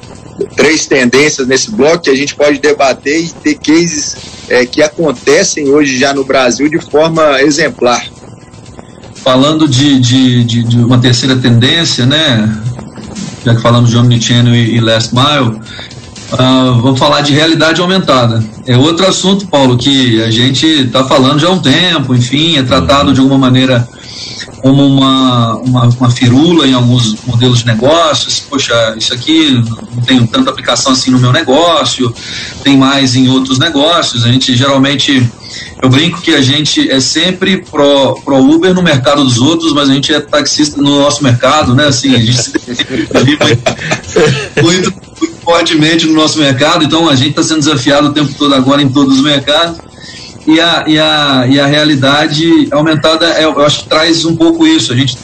três 0.56 0.86
tendências 0.86 1.46
nesse 1.46 1.70
bloco 1.70 2.00
que 2.00 2.10
a 2.10 2.14
gente 2.14 2.34
pode 2.34 2.58
debater 2.58 3.24
e 3.24 3.28
ter 3.28 3.54
cases 3.54 4.16
é, 4.48 4.66
que 4.66 4.82
acontecem 4.82 5.68
hoje 5.68 5.98
já 5.98 6.12
no 6.12 6.24
Brasil 6.24 6.68
de 6.68 6.78
forma 6.78 7.40
exemplar. 7.40 8.04
Falando 9.14 9.66
de, 9.68 9.98
de, 9.98 10.44
de, 10.44 10.62
de 10.62 10.76
uma 10.78 11.00
terceira 11.00 11.36
tendência, 11.36 12.06
né, 12.06 12.48
já 13.44 13.54
que 13.54 13.62
falamos 13.62 13.90
de 13.90 13.96
Omnichannel 13.96 14.54
e, 14.54 14.76
e 14.76 14.80
Last 14.80 15.14
Mile, 15.14 15.60
Uh, 16.32 16.80
vamos 16.80 16.98
falar 16.98 17.20
de 17.20 17.32
realidade 17.32 17.80
aumentada. 17.80 18.44
É 18.66 18.76
outro 18.76 19.06
assunto, 19.06 19.46
Paulo, 19.46 19.76
que 19.76 20.22
a 20.22 20.30
gente 20.30 20.66
está 20.66 21.04
falando 21.04 21.38
já 21.38 21.48
há 21.48 21.52
um 21.52 21.60
tempo, 21.60 22.14
enfim, 22.14 22.56
é 22.56 22.62
tratado 22.62 23.12
de 23.12 23.20
alguma 23.20 23.38
maneira 23.38 23.88
como 24.60 24.84
uma, 24.84 25.56
uma, 25.58 25.84
uma, 25.84 26.10
firula 26.10 26.66
em 26.66 26.74
alguns 26.74 27.14
modelos 27.24 27.60
de 27.60 27.66
negócios. 27.66 28.40
Poxa, 28.40 28.94
isso 28.98 29.14
aqui 29.14 29.62
não 29.94 30.02
tem 30.02 30.26
tanta 30.26 30.50
aplicação 30.50 30.92
assim 30.92 31.12
no 31.12 31.20
meu 31.20 31.32
negócio, 31.32 32.12
tem 32.64 32.76
mais 32.76 33.14
em 33.14 33.28
outros 33.28 33.60
negócios. 33.60 34.24
A 34.24 34.32
gente 34.32 34.56
geralmente, 34.56 35.24
eu 35.80 35.88
brinco 35.88 36.20
que 36.20 36.34
a 36.34 36.40
gente 36.40 36.90
é 36.90 36.98
sempre 36.98 37.58
pro, 37.58 38.20
pro 38.24 38.38
Uber 38.38 38.74
no 38.74 38.82
mercado 38.82 39.22
dos 39.22 39.38
outros, 39.38 39.72
mas 39.72 39.88
a 39.88 39.94
gente 39.94 40.12
é 40.12 40.20
taxista 40.20 40.82
no 40.82 40.98
nosso 40.98 41.22
mercado, 41.22 41.72
né? 41.74 41.86
Assim, 41.86 42.16
a 42.16 42.18
gente 42.18 42.36
se 42.36 42.52
muito, 44.62 44.92
fortemente 45.46 46.06
no 46.06 46.14
nosso 46.14 46.40
mercado, 46.40 46.84
então 46.84 47.08
a 47.08 47.14
gente 47.14 47.30
está 47.30 47.42
sendo 47.44 47.60
desafiado 47.60 48.08
o 48.08 48.12
tempo 48.12 48.34
todo 48.36 48.52
agora 48.52 48.82
em 48.82 48.88
todos 48.88 49.18
os 49.18 49.22
mercados. 49.22 49.78
E 50.44 50.60
a, 50.60 50.84
e 50.86 50.98
a, 50.98 51.46
e 51.48 51.60
a 51.60 51.66
realidade 51.66 52.68
aumentada, 52.72 53.26
é, 53.26 53.44
eu 53.44 53.64
acho 53.64 53.84
que 53.84 53.88
traz 53.88 54.24
um 54.24 54.34
pouco 54.34 54.66
isso. 54.66 54.92
A 54.92 54.96
gente, 54.96 55.16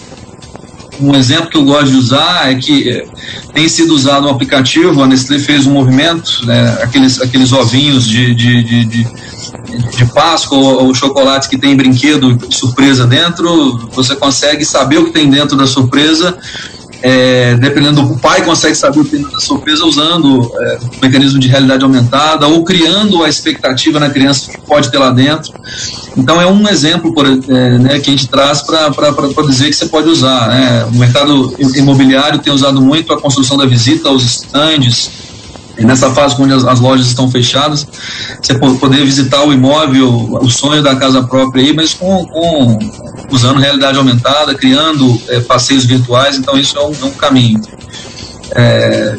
um 1.00 1.14
exemplo 1.14 1.48
que 1.48 1.56
eu 1.56 1.64
gosto 1.64 1.90
de 1.90 1.96
usar 1.96 2.50
é 2.50 2.54
que 2.54 2.88
é, 2.88 3.04
tem 3.52 3.68
sido 3.68 3.94
usado 3.94 4.26
um 4.26 4.30
aplicativo, 4.30 5.02
a 5.02 5.06
Nestlé 5.08 5.40
fez 5.40 5.66
um 5.66 5.72
movimento, 5.72 6.44
né, 6.46 6.78
aqueles, 6.82 7.20
aqueles 7.20 7.52
ovinhos 7.52 8.06
de, 8.06 8.34
de, 8.34 8.62
de, 8.62 8.84
de, 8.84 9.06
de 9.96 10.12
Páscoa 10.12 10.58
ou, 10.58 10.86
ou 10.86 10.94
chocolates 10.94 11.48
que 11.48 11.58
tem 11.58 11.76
brinquedo 11.76 12.38
surpresa 12.50 13.06
dentro, 13.06 13.88
você 13.92 14.14
consegue 14.14 14.64
saber 14.64 14.98
o 14.98 15.06
que 15.06 15.12
tem 15.12 15.28
dentro 15.28 15.56
da 15.56 15.66
surpresa 15.66 16.36
é, 17.02 17.56
dependendo 17.56 18.02
do 18.02 18.16
pai 18.18 18.44
consegue 18.44 18.76
saber 18.76 19.00
o 19.00 19.04
tempo 19.04 19.30
da 19.30 19.40
surpresa 19.40 19.84
usando 19.84 20.50
é, 20.54 20.78
o 20.78 21.04
mecanismo 21.04 21.38
de 21.38 21.48
realidade 21.48 21.82
aumentada 21.82 22.46
ou 22.46 22.62
criando 22.64 23.24
a 23.24 23.28
expectativa 23.28 23.98
na 23.98 24.08
criança 24.08 24.52
que 24.52 24.60
pode 24.60 24.90
ter 24.90 24.98
lá 24.98 25.10
dentro. 25.10 25.52
Então 26.16 26.40
é 26.40 26.46
um 26.46 26.68
exemplo 26.68 27.12
por, 27.12 27.26
é, 27.26 27.78
né, 27.78 27.98
que 27.98 28.08
a 28.08 28.12
gente 28.12 28.28
traz 28.28 28.62
para 28.62 28.90
dizer 29.46 29.66
que 29.66 29.72
você 29.74 29.86
pode 29.86 30.08
usar. 30.08 30.48
Né? 30.48 30.84
O 30.84 30.96
mercado 30.96 31.56
imobiliário 31.74 32.38
tem 32.38 32.52
usado 32.52 32.80
muito 32.80 33.12
a 33.12 33.20
construção 33.20 33.56
da 33.56 33.66
visita, 33.66 34.10
os 34.10 34.24
estandes, 34.24 35.10
nessa 35.78 36.10
fase 36.10 36.36
as, 36.52 36.64
as, 36.64 36.80
lojas 36.80 37.06
estão 37.06 37.30
fechadas, 37.30 37.86
você 38.40 38.54
poder 38.54 39.04
visitar 39.04 39.42
o 39.44 39.52
imóvel, 39.52 40.38
o 40.40 40.50
sonho 40.50 40.82
da 40.82 40.94
casa 40.94 41.22
própria 41.22 41.64
aí, 41.64 41.72
mas 41.72 41.94
com, 41.94 42.24
com 42.26 42.78
usando 43.32 43.58
realidade 43.58 43.98
aumentada, 43.98 44.54
criando 44.54 45.20
é, 45.28 45.40
passeios 45.40 45.84
virtuais, 45.84 46.36
então 46.36 46.56
isso 46.56 46.78
é 46.78 46.86
um, 46.86 46.92
é 46.92 47.04
um 47.06 47.12
caminho. 47.12 47.60
É, 48.54 49.16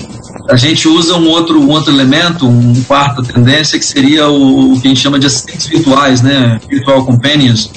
a 0.49 0.55
gente 0.55 0.87
usa 0.87 1.15
um 1.15 1.27
outro, 1.27 1.59
um 1.59 1.69
outro 1.69 1.91
elemento, 1.91 2.47
um 2.47 2.83
quarta 2.83 3.23
tendência, 3.23 3.79
que 3.79 3.85
seria 3.85 4.27
o, 4.27 4.73
o 4.73 4.81
que 4.81 4.87
a 4.87 4.89
gente 4.89 5.01
chama 5.01 5.17
de 5.17 5.25
assistentes 5.25 5.67
virtuais, 5.67 6.21
né? 6.21 6.59
Virtual 6.69 7.03
Companions. 7.05 7.71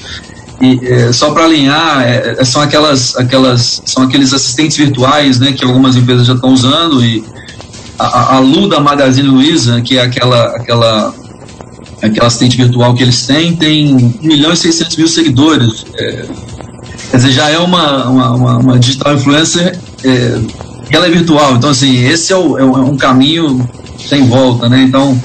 E, 0.61 0.79
é, 0.85 1.11
só 1.11 1.31
para 1.31 1.45
alinhar, 1.45 2.01
é, 2.01 2.43
são 2.43 2.61
aquelas, 2.61 3.15
aquelas, 3.15 3.81
são 3.85 4.03
aqueles 4.03 4.33
assistentes 4.33 4.77
virtuais, 4.77 5.39
né, 5.39 5.51
que 5.51 5.63
algumas 5.63 5.95
empresas 5.95 6.25
já 6.25 6.33
estão 6.33 6.51
usando 6.51 7.03
e 7.05 7.23
a, 7.97 8.35
a 8.35 8.39
Lu 8.39 8.67
da 8.67 8.79
Magazine 8.79 9.27
Luiza, 9.27 9.81
que 9.81 9.97
é 9.97 10.01
aquela, 10.01 10.47
aquela 10.55 11.13
aquela 12.01 12.27
assistente 12.27 12.57
virtual 12.57 12.93
que 12.93 13.03
eles 13.03 13.25
têm, 13.25 13.55
tem 13.55 13.93
1 13.93 14.19
milhão 14.21 14.53
e 14.53 14.57
600 14.57 14.95
mil 14.97 15.07
seguidores. 15.07 15.85
É, 15.95 16.25
quer 17.11 17.17
dizer, 17.17 17.31
já 17.31 17.49
é 17.49 17.57
uma, 17.57 18.09
uma, 18.09 18.35
uma, 18.35 18.57
uma 18.57 18.79
digital 18.79 19.15
influencer 19.15 19.79
é, 20.03 20.41
ela 20.89 21.07
é 21.07 21.09
virtual. 21.09 21.55
Então, 21.55 21.69
assim, 21.69 22.05
esse 22.05 22.31
é, 22.31 22.35
o, 22.35 22.57
é, 22.57 22.63
um 22.63 22.95
é 22.95 22.97
caminho 22.97 23.67
sem 23.99 24.25
volta, 24.25 24.69
né? 24.69 24.83
Então, 24.83 25.19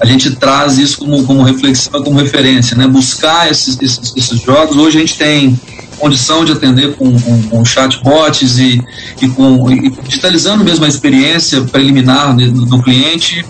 a 0.00 0.06
gente 0.06 0.34
traz 0.36 0.78
isso 0.78 0.98
como, 0.98 1.24
como 1.24 1.42
reflexão, 1.42 2.02
como 2.02 2.18
referência, 2.18 2.76
né? 2.76 2.86
Buscar 2.86 3.50
esses, 3.50 3.78
esses, 3.80 4.12
esses 4.16 4.40
jogos. 4.40 4.76
Hoje 4.76 4.98
a 4.98 5.00
gente 5.00 5.16
tem 5.16 5.58
condição 5.98 6.44
de 6.44 6.52
atender 6.52 6.94
com, 6.96 7.18
com, 7.18 7.42
com 7.44 7.64
chatbots 7.64 8.58
e, 8.58 8.82
e, 9.22 9.28
com, 9.28 9.70
e 9.70 9.90
digitalizando 9.90 10.62
mesmo 10.62 10.84
a 10.84 10.88
experiência 10.88 11.62
preliminar 11.62 12.36
do 12.36 12.82
cliente 12.82 13.44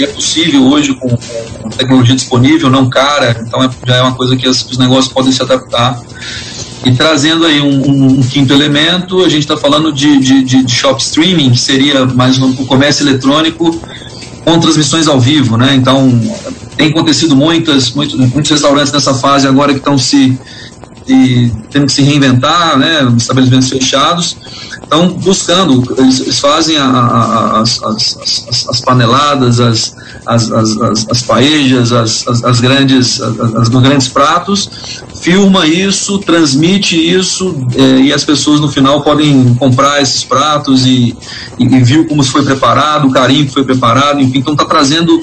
e 0.00 0.04
é 0.04 0.06
possível 0.06 0.66
hoje 0.66 0.94
com, 0.94 1.08
com, 1.08 1.68
tecnologia 1.68 2.14
disponível, 2.14 2.70
não 2.70 2.88
cara, 2.88 3.44
então 3.46 3.62
é, 3.62 3.70
já 3.86 3.96
é 3.96 4.02
uma 4.02 4.14
coisa 4.14 4.34
que 4.36 4.48
os 4.48 4.78
negócios 4.78 5.12
podem 5.12 5.30
se 5.30 5.42
adaptar. 5.42 6.00
E 6.84 6.92
trazendo 6.92 7.44
aí 7.44 7.60
um, 7.60 7.90
um, 7.90 8.06
um 8.20 8.22
quinto 8.22 8.54
elemento, 8.54 9.22
a 9.22 9.28
gente 9.28 9.42
está 9.42 9.56
falando 9.56 9.92
de, 9.92 10.18
de, 10.18 10.42
de, 10.42 10.72
shop 10.72 11.02
streaming, 11.02 11.50
que 11.50 11.58
seria 11.58 12.06
mais 12.06 12.38
um, 12.38 12.54
comércio 12.64 13.06
eletrônico 13.06 13.78
com 14.42 14.58
transmissões 14.58 15.06
ao 15.06 15.20
vivo, 15.20 15.58
né? 15.58 15.74
Então, 15.74 16.18
tem 16.78 16.88
acontecido 16.88 17.36
muitas, 17.36 17.90
muitos 17.90 18.50
restaurantes 18.50 18.90
nessa 18.90 19.12
fase 19.12 19.46
agora 19.46 19.74
que 19.74 19.78
estão 19.78 19.98
se, 19.98 20.38
tendo 21.70 21.86
que 21.86 21.92
se 21.92 22.02
reinventar, 22.02 22.78
né? 22.78 23.02
Estabelecimentos 23.16 23.68
fechados. 23.68 24.36
Então, 24.90 25.08
buscando, 25.08 25.84
eles, 25.98 26.20
eles 26.20 26.40
fazem 26.40 26.76
a, 26.76 26.84
a, 26.84 27.60
as, 27.60 27.80
as, 27.82 28.18
as, 28.48 28.68
as, 28.68 28.80
paneladas, 28.80 29.60
as, 29.60 29.94
as, 30.26 30.50
as, 30.50 31.06
as 31.08 31.22
paejas, 31.22 31.92
as, 31.92 32.26
as, 32.26 32.42
as 32.42 32.60
grandes, 32.60 33.20
as, 33.20 33.68
grandes 33.68 34.08
pratos, 34.08 34.68
filma 35.22 35.64
isso, 35.64 36.18
transmite 36.18 36.96
isso 36.96 37.54
é, 37.76 38.00
e 38.00 38.12
as 38.12 38.24
pessoas 38.24 38.58
no 38.58 38.68
final 38.68 39.02
podem 39.02 39.54
comprar 39.54 40.02
esses 40.02 40.24
pratos 40.24 40.84
e, 40.84 41.16
e, 41.56 41.64
e 41.64 41.84
viu 41.84 42.06
como 42.08 42.24
foi 42.24 42.44
preparado, 42.44 43.06
o 43.06 43.12
carinho 43.12 43.46
que 43.46 43.52
foi 43.52 43.62
preparado, 43.62 44.20
enfim, 44.20 44.38
então 44.38 44.54
está 44.54 44.64
trazendo 44.64 45.20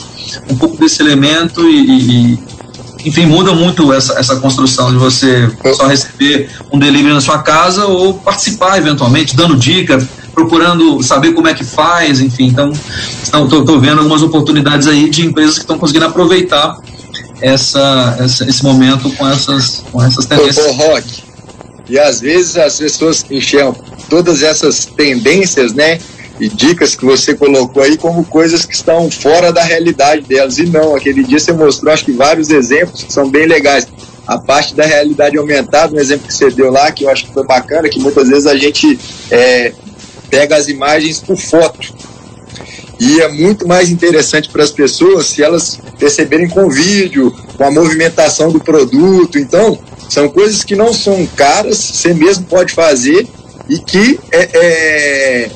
um 0.50 0.56
pouco 0.56 0.78
desse 0.78 1.02
elemento 1.02 1.62
e, 1.68 2.32
e 2.34 2.40
enfim, 3.08 3.26
muda 3.26 3.54
muito 3.54 3.94
essa, 3.94 4.20
essa 4.20 4.36
construção 4.36 4.92
de 4.92 4.98
você 4.98 5.50
só 5.74 5.88
receber 5.88 6.50
um 6.72 6.78
delivery 6.78 7.14
na 7.14 7.22
sua 7.22 7.40
casa 7.40 7.86
ou 7.86 8.16
participar 8.16 8.78
eventualmente, 8.78 9.36
dando 9.36 9.56
dica, 9.56 9.98
procurando 10.34 11.02
saber 11.02 11.34
como 11.34 11.48
é 11.48 11.54
que 11.54 11.64
faz, 11.64 12.20
enfim. 12.20 12.48
Então, 12.48 12.72
estou 13.24 13.80
vendo 13.80 14.00
algumas 14.00 14.22
oportunidades 14.22 14.88
aí 14.88 15.10
de 15.10 15.26
empresas 15.26 15.56
que 15.56 15.62
estão 15.62 15.80
conseguindo 15.80 16.06
aproveitar 16.06 16.78
essa, 17.42 18.18
essa, 18.20 18.44
esse 18.50 18.64
momento 18.64 19.10
com 19.12 19.28
essas, 19.28 19.84
com 19.92 20.04
essas 20.04 20.26
tendências. 20.26 20.66
Ô, 20.66 20.72
Rock, 20.74 21.24
e 21.90 21.98
às 21.98 22.20
vezes 22.20 22.58
as 22.58 22.78
pessoas 22.78 23.26
enxergam 23.32 23.74
todas 24.10 24.44
essas 24.44 24.86
tendências, 24.86 25.74
né? 25.74 25.98
E 26.40 26.48
dicas 26.50 26.96
que 26.96 27.04
você 27.04 27.34
colocou 27.34 27.82
aí 27.82 27.98
como 27.98 28.24
coisas 28.24 28.66
que 28.66 28.76
estão 28.76 29.10
fora 29.10 29.52
da 29.52 29.64
realidade 29.64 30.22
delas. 30.22 30.58
E 30.58 30.66
não, 30.66 30.96
aquele 30.96 31.24
dia 31.24 31.40
você 31.40 31.52
mostrou, 31.52 31.92
acho 31.92 32.06
que 32.06 32.12
vários 32.12 32.50
exemplos 32.50 33.04
que 33.04 33.12
são 33.12 33.30
bem 33.30 33.48
legais. 33.48 33.88
A 34.26 34.38
parte 34.38 34.76
da 34.76 34.86
realidade 34.86 35.38
aumentada, 35.38 35.96
um 35.96 36.00
exemplo 36.00 36.28
que 36.28 36.34
você 36.34 36.52
deu 36.52 36.70
lá, 36.70 36.92
que 36.92 37.06
eu 37.06 37.10
acho 37.10 37.26
que 37.26 37.34
foi 37.34 37.46
bacana, 37.46 37.90
que 37.90 38.00
muitas 38.00 38.28
vezes 38.28 38.46
a 38.46 38.56
gente 38.56 39.00
é, 39.32 39.74
pega 40.30 40.58
as 40.58 40.68
imagens 40.68 41.20
por 41.20 41.38
foto 41.38 41.94
e 43.00 43.22
é 43.22 43.28
muito 43.28 43.68
mais 43.68 43.90
interessante 43.90 44.50
para 44.50 44.64
as 44.64 44.72
pessoas 44.72 45.28
se 45.28 45.44
elas 45.44 45.80
perceberem 46.00 46.50
com 46.50 46.70
vídeo, 46.70 47.32
com 47.56 47.64
a 47.64 47.72
movimentação 47.72 48.52
do 48.52 48.60
produto. 48.60 49.38
Então, 49.38 49.78
são 50.10 50.28
coisas 50.30 50.64
que 50.64 50.76
não 50.76 50.92
são 50.94 51.26
caras, 51.28 51.78
você 51.78 52.14
mesmo 52.14 52.46
pode 52.46 52.74
fazer 52.74 53.28
e 53.70 53.78
que 53.80 54.20
é, 54.32 54.50
é, 54.54 55.50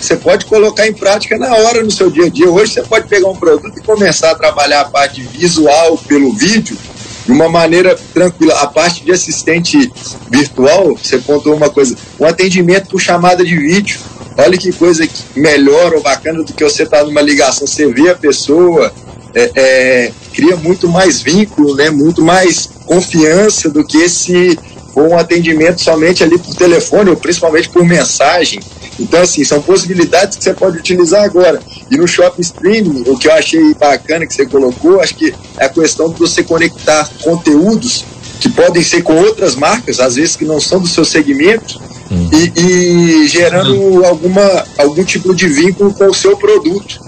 você 0.00 0.16
pode 0.16 0.46
colocar 0.46 0.86
em 0.86 0.92
prática 0.92 1.38
na 1.38 1.54
hora 1.54 1.82
no 1.82 1.90
seu 1.90 2.10
dia 2.10 2.26
a 2.26 2.28
dia. 2.28 2.50
Hoje 2.50 2.74
você 2.74 2.82
pode 2.82 3.08
pegar 3.08 3.28
um 3.28 3.36
produto 3.36 3.78
e 3.78 3.82
começar 3.82 4.30
a 4.30 4.34
trabalhar 4.34 4.82
a 4.82 4.84
parte 4.86 5.20
visual 5.22 5.96
pelo 5.98 6.32
vídeo 6.32 6.76
de 7.24 7.32
uma 7.32 7.48
maneira 7.48 7.96
tranquila. 8.12 8.54
A 8.60 8.66
parte 8.66 9.04
de 9.04 9.12
assistente 9.12 9.92
virtual, 10.30 10.96
você 10.96 11.18
contou 11.18 11.54
uma 11.54 11.70
coisa, 11.70 11.96
um 12.18 12.26
atendimento 12.26 12.88
por 12.88 13.00
chamada 13.00 13.44
de 13.44 13.56
vídeo 13.56 13.98
Olha 14.36 14.58
que 14.58 14.72
coisa 14.72 15.08
melhor 15.36 15.94
ou 15.94 16.02
bacana 16.02 16.42
do 16.42 16.52
que 16.52 16.64
você 16.64 16.82
estar 16.82 16.98
tá 16.98 17.04
numa 17.04 17.22
ligação, 17.22 17.66
você 17.66 17.86
vê 17.86 18.10
a 18.10 18.16
pessoa, 18.16 18.92
é, 19.32 19.50
é, 19.54 20.12
cria 20.32 20.56
muito 20.56 20.88
mais 20.88 21.22
vínculo, 21.22 21.76
né, 21.76 21.88
muito 21.90 22.22
mais 22.22 22.68
confiança 22.84 23.70
do 23.70 23.84
que 23.84 24.08
se 24.08 24.58
for 24.92 25.08
um 25.08 25.16
atendimento 25.16 25.80
somente 25.80 26.22
ali 26.22 26.36
por 26.38 26.54
telefone 26.54 27.10
ou 27.10 27.16
principalmente 27.16 27.68
por 27.68 27.84
mensagem. 27.84 28.60
Então, 28.98 29.20
assim, 29.20 29.42
são 29.44 29.60
possibilidades 29.60 30.36
que 30.36 30.44
você 30.44 30.54
pode 30.54 30.78
utilizar 30.78 31.24
agora. 31.24 31.60
E 31.90 31.96
no 31.96 32.06
shopping 32.06 32.42
streaming, 32.42 33.04
o 33.06 33.18
que 33.18 33.28
eu 33.28 33.32
achei 33.32 33.74
bacana 33.74 34.26
que 34.26 34.34
você 34.34 34.46
colocou, 34.46 35.00
acho 35.00 35.16
que 35.16 35.34
é 35.58 35.64
a 35.64 35.68
questão 35.68 36.10
de 36.10 36.18
você 36.18 36.42
conectar 36.42 37.08
conteúdos 37.22 38.04
que 38.40 38.48
podem 38.50 38.82
ser 38.82 39.02
com 39.02 39.16
outras 39.16 39.54
marcas, 39.54 40.00
às 40.00 40.16
vezes 40.16 40.36
que 40.36 40.44
não 40.44 40.60
são 40.60 40.80
do 40.80 40.86
seu 40.86 41.04
segmento, 41.04 41.80
hum. 42.10 42.30
e, 42.32 42.60
e, 42.60 43.26
gerando 43.26 44.04
alguma, 44.04 44.64
algum 44.78 45.04
tipo 45.04 45.34
de 45.34 45.48
vínculo 45.48 45.92
com 45.94 46.06
o 46.06 46.14
seu 46.14 46.36
produto. 46.36 47.00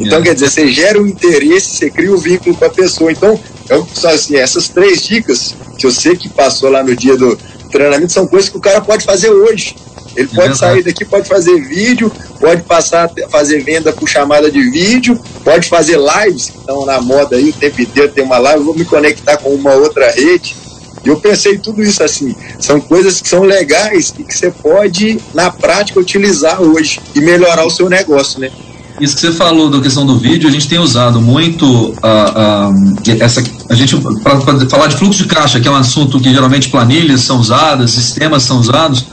Então, 0.00 0.22
quer 0.22 0.34
dizer, 0.34 0.50
você 0.50 0.68
gera 0.68 1.00
um 1.00 1.06
interesse, 1.06 1.76
você 1.76 1.90
cria 1.90 2.12
um 2.12 2.16
vínculo 2.16 2.56
com 2.56 2.64
a 2.64 2.70
pessoa. 2.70 3.12
Então, 3.12 3.38
eu, 3.68 3.86
assim, 4.04 4.36
essas 4.36 4.68
três 4.68 5.02
dicas 5.02 5.54
que 5.78 5.86
eu 5.86 5.90
sei 5.90 6.16
que 6.16 6.28
passou 6.28 6.70
lá 6.70 6.82
no 6.82 6.94
dia 6.94 7.16
do 7.16 7.38
treinamento 7.70 8.12
são 8.12 8.26
coisas 8.26 8.48
que 8.48 8.56
o 8.56 8.60
cara 8.60 8.80
pode 8.80 9.04
fazer 9.04 9.30
hoje. 9.30 9.76
Ele 10.16 10.28
pode 10.28 10.56
sair 10.56 10.82
daqui, 10.82 11.04
pode 11.04 11.28
fazer 11.28 11.60
vídeo, 11.60 12.10
pode 12.40 12.62
passar 12.62 13.10
a 13.24 13.28
fazer 13.28 13.62
venda 13.62 13.92
por 13.92 14.08
chamada 14.08 14.50
de 14.50 14.60
vídeo, 14.70 15.18
pode 15.42 15.68
fazer 15.68 15.98
lives, 15.98 16.50
que 16.50 16.58
estão 16.58 16.86
na 16.86 17.00
moda 17.00 17.36
aí 17.36 17.50
o 17.50 17.52
tempo 17.52 17.80
inteiro, 17.80 18.12
tem 18.12 18.24
uma 18.24 18.38
live, 18.38 18.64
vou 18.64 18.74
me 18.74 18.84
conectar 18.84 19.36
com 19.36 19.50
uma 19.50 19.74
outra 19.74 20.10
rede. 20.10 20.56
E 21.04 21.08
eu 21.08 21.20
pensei 21.20 21.58
tudo 21.58 21.82
isso 21.82 22.02
assim, 22.02 22.34
são 22.58 22.80
coisas 22.80 23.20
que 23.20 23.28
são 23.28 23.42
legais 23.42 24.14
e 24.18 24.24
que 24.24 24.34
você 24.34 24.50
pode, 24.50 25.20
na 25.34 25.50
prática, 25.50 26.00
utilizar 26.00 26.62
hoje 26.62 27.00
e 27.14 27.20
melhorar 27.20 27.66
o 27.66 27.70
seu 27.70 27.90
negócio, 27.90 28.40
né? 28.40 28.50
Isso 29.00 29.16
que 29.16 29.22
você 29.22 29.32
falou 29.32 29.68
da 29.68 29.80
questão 29.80 30.06
do 30.06 30.16
vídeo, 30.16 30.48
a 30.48 30.52
gente 30.52 30.68
tem 30.68 30.78
usado 30.78 31.20
muito 31.20 31.64
uh, 31.64 31.90
uh, 31.90 33.20
essa, 33.20 33.42
a 33.68 33.74
gente 33.74 33.96
para 34.22 34.40
falar 34.68 34.86
de 34.86 34.96
fluxo 34.96 35.24
de 35.24 35.28
caixa, 35.28 35.58
que 35.58 35.66
é 35.66 35.70
um 35.70 35.74
assunto 35.74 36.20
que 36.20 36.30
geralmente 36.30 36.68
planilhas 36.68 37.22
são 37.22 37.40
usadas, 37.40 37.90
sistemas 37.90 38.44
são 38.44 38.60
usados. 38.60 39.04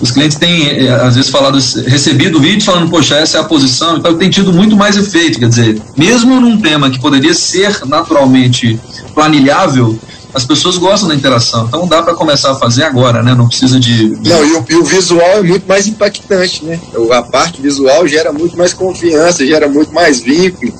Os 0.00 0.10
clientes 0.10 0.36
têm 0.36 0.66
eh, 0.68 0.88
às 0.90 1.14
vezes 1.14 1.30
falado, 1.30 1.58
recebido 1.86 2.38
o 2.38 2.40
vídeo 2.42 2.64
falando, 2.64 2.90
poxa, 2.90 3.14
essa 3.14 3.38
é 3.38 3.40
a 3.40 3.44
posição, 3.44 3.96
então 3.96 4.16
tem 4.18 4.28
tido 4.28 4.52
muito 4.52 4.76
mais 4.76 4.96
efeito, 4.96 5.38
quer 5.38 5.48
dizer, 5.48 5.80
mesmo 5.96 6.40
num 6.40 6.60
tema 6.60 6.90
que 6.90 7.00
poderia 7.00 7.32
ser 7.32 7.80
naturalmente 7.86 8.78
planilhável, 9.14 9.98
as 10.34 10.44
pessoas 10.44 10.78
gostam 10.78 11.08
da 11.08 11.14
interação. 11.14 11.66
Então 11.66 11.86
dá 11.86 12.02
para 12.02 12.14
começar 12.14 12.52
a 12.52 12.54
fazer 12.54 12.84
agora, 12.84 13.22
né? 13.22 13.34
Não 13.34 13.48
precisa 13.48 13.78
de. 13.78 14.16
Não, 14.24 14.44
e 14.44 14.52
o, 14.52 14.64
e 14.70 14.74
o, 14.76 14.84
visual 14.84 15.38
é 15.38 15.42
muito 15.42 15.66
mais 15.66 15.86
impactante, 15.86 16.64
né? 16.64 16.80
A 17.12 17.22
parte 17.22 17.60
visual 17.60 18.06
gera 18.08 18.32
muito 18.32 18.56
mais 18.56 18.72
confiança, 18.72 19.46
gera 19.46 19.68
muito 19.68 19.92
mais 19.92 20.20
vínculo. 20.20 20.72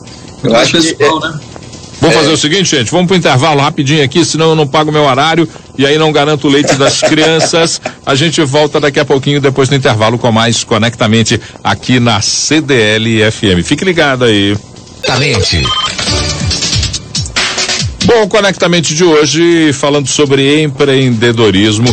Eu 0.43 0.53
mais 0.53 0.65
acho 0.65 0.73
pessoal, 0.73 1.21
que 1.21 1.27
é... 1.27 1.31
né? 1.31 1.41
Vamos 2.01 2.17
é. 2.17 2.19
fazer 2.19 2.33
o 2.33 2.37
seguinte, 2.37 2.77
gente, 2.77 2.91
vamos 2.91 3.07
pro 3.07 3.17
intervalo 3.17 3.61
rapidinho 3.61 4.03
aqui, 4.03 4.25
senão 4.25 4.51
eu 4.51 4.57
não 4.57 4.67
pago 4.67 4.91
meu 4.91 5.05
horário 5.05 5.49
e 5.79 5.87
aí 5.87 5.97
não 5.97 6.11
garanto 6.11 6.49
o 6.49 6.51
leite 6.51 6.75
das 6.75 6.99
crianças. 7.01 7.81
A 8.05 8.17
gente 8.17 8.43
volta 8.43 8.81
daqui 8.81 8.99
a 8.99 9.05
pouquinho, 9.05 9.41
depois 9.41 9.69
do 9.69 9.77
intervalo, 9.77 10.19
com 10.19 10.33
mais 10.33 10.65
Conectamente 10.65 11.41
aqui 11.63 12.01
na 12.01 12.21
CDL 12.21 13.31
FM. 13.31 13.65
Fique 13.65 13.85
ligado 13.85 14.25
aí. 14.25 14.57
Talente. 15.05 15.63
Bom, 18.15 18.29
Conectamente 18.29 18.95
de 18.95 19.03
hoje, 19.05 19.73
falando 19.73 20.07
sobre 20.07 20.63
empreendedorismo 20.63 21.89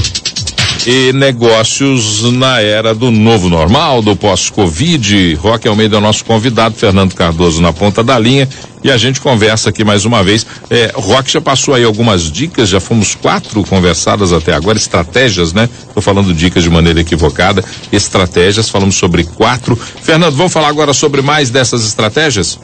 e 0.86 1.14
negócios 1.14 2.24
na 2.34 2.60
era 2.60 2.94
do 2.94 3.10
novo 3.10 3.48
normal, 3.48 4.02
do 4.02 4.18
pós-Covid. 4.18 5.36
Roque 5.36 5.66
Almeida 5.66 5.96
é 5.96 6.00
o 6.00 6.02
nosso 6.02 6.26
convidado, 6.26 6.76
Fernando 6.76 7.16
Cardoso 7.16 7.62
na 7.62 7.72
ponta 7.72 8.04
da 8.04 8.20
linha 8.20 8.50
e 8.84 8.92
a 8.92 8.98
gente 8.98 9.22
conversa 9.22 9.70
aqui 9.70 9.86
mais 9.86 10.04
uma 10.04 10.22
vez. 10.22 10.46
É, 10.70 10.92
Roque 10.94 11.32
já 11.32 11.40
passou 11.40 11.74
aí 11.74 11.86
algumas 11.86 12.30
dicas, 12.30 12.68
já 12.68 12.82
fomos 12.82 13.16
quatro 13.16 13.64
conversadas 13.64 14.34
até 14.34 14.54
agora, 14.54 14.78
estratégias, 14.78 15.54
né? 15.54 15.70
Estou 15.88 16.04
falando 16.04 16.34
dicas 16.34 16.64
de 16.64 16.70
maneira 16.70 17.00
equivocada, 17.00 17.64
estratégias, 17.94 18.70
falamos 18.70 18.96
sobre 18.96 19.24
quatro. 19.24 19.74
Fernando, 19.76 20.36
vamos 20.36 20.52
falar 20.52 20.68
agora 20.68 20.92
sobre 20.92 21.22
mais 21.22 21.50
dessas 21.50 21.86
estratégias? 21.86 22.60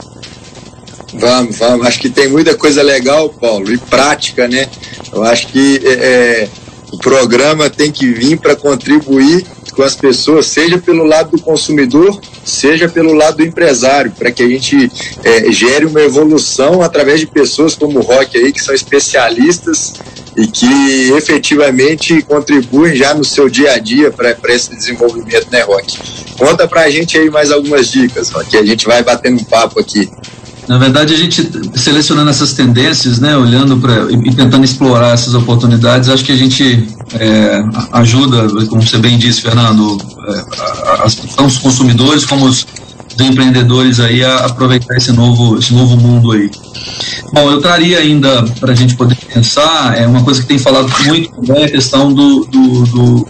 Vamos, 1.20 1.58
vamos. 1.58 1.86
Acho 1.88 2.00
que 2.00 2.10
tem 2.10 2.28
muita 2.28 2.56
coisa 2.56 2.82
legal, 2.82 3.30
Paulo, 3.30 3.72
e 3.72 3.78
prática, 3.78 4.48
né? 4.48 4.68
Eu 5.14 5.24
acho 5.24 5.48
que 5.48 5.82
é, 5.84 5.90
é 5.90 6.50
o 6.92 6.98
programa 6.98 7.70
tem 7.70 7.92
que 7.92 8.08
vir 8.08 8.40
para 8.40 8.56
contribuir 8.56 9.46
com 9.74 9.84
as 9.84 9.96
pessoas, 9.96 10.46
seja 10.48 10.78
pelo 10.78 11.04
lado 11.04 11.32
do 11.32 11.42
consumidor 11.42 12.20
seja 12.46 12.88
pelo 12.88 13.14
lado 13.14 13.38
do 13.38 13.44
empresário, 13.44 14.12
para 14.12 14.32
que 14.32 14.44
a 14.44 14.48
gente 14.48 14.92
é, 15.24 15.52
gere 15.52 15.86
uma 15.86 16.02
evolução 16.02 16.82
através 16.82 17.20
de 17.20 17.26
pessoas 17.26 17.74
como 17.74 18.00
o 18.00 18.02
Rock 18.04 18.38
aí, 18.38 18.54
que 18.54 18.64
são 18.64 18.74
especialistas 18.74 19.94
e 20.38 20.46
que 20.46 21.12
efetivamente 21.18 22.22
contribuem 22.22 22.96
já 22.96 23.14
no 23.14 23.24
seu 23.24 23.50
dia 23.50 23.74
a 23.74 23.80
dia 23.80 24.12
para 24.12 24.36
esse 24.54 24.70
desenvolvimento, 24.76 25.48
né, 25.52 25.62
Rock? 25.62 25.98
Conta 26.38 26.68
para 26.68 26.82
a 26.82 26.90
gente 26.90 27.18
aí 27.18 27.30
mais 27.30 27.52
algumas 27.52 27.88
dicas, 27.88 28.30
Rock, 28.30 28.56
a 28.56 28.64
gente 28.64 28.86
vai 28.86 29.02
batendo 29.02 29.42
um 29.42 29.44
papo 29.44 29.80
aqui. 29.80 30.10
Na 30.68 30.78
verdade, 30.78 31.14
a 31.14 31.18
gente 31.18 31.48
selecionando 31.76 32.30
essas 32.30 32.54
tendências, 32.54 33.20
né, 33.20 33.38
olhando 33.38 33.78
para 33.78 34.12
e 34.12 34.34
tentando 34.34 34.66
explorar 34.66 35.14
essas 35.14 35.34
oportunidades, 35.34 36.10
acho 36.10 36.24
que 36.24 36.32
a 36.32 36.36
gente 36.36 36.88
é, 37.14 37.64
ajuda, 37.92 38.48
como 38.68 38.82
você 38.82 38.98
bem 38.98 39.18
disse, 39.18 39.42
Fernando, 39.42 39.98
é, 40.28 41.04
as, 41.04 41.16
tanto 41.16 41.46
os 41.46 41.58
consumidores 41.60 42.26
como 42.26 42.46
os, 42.46 42.66
os 43.16 43.26
empreendedores 43.26 44.00
aí 44.00 44.24
a 44.24 44.38
aproveitar 44.38 44.98
esse 44.98 45.12
novo, 45.12 45.58
esse 45.60 45.74
novo 45.74 45.98
mundo 45.98 46.32
aí. 46.32 46.50
Bom, 47.32 47.52
eu 47.52 47.62
traria 47.62 48.00
ainda 48.00 48.44
para 48.60 48.72
a 48.72 48.76
gente 48.76 48.96
poder 48.96 49.18
pensar, 49.32 49.96
é 49.98 50.08
uma 50.08 50.24
coisa 50.24 50.42
que 50.42 50.48
tem 50.48 50.58
falado 50.58 50.92
muito 51.06 51.30
também, 51.30 51.66
a 51.66 51.70
questão 51.70 52.12
do, 52.12 52.46
do, 52.46 52.84
do 52.86 53.28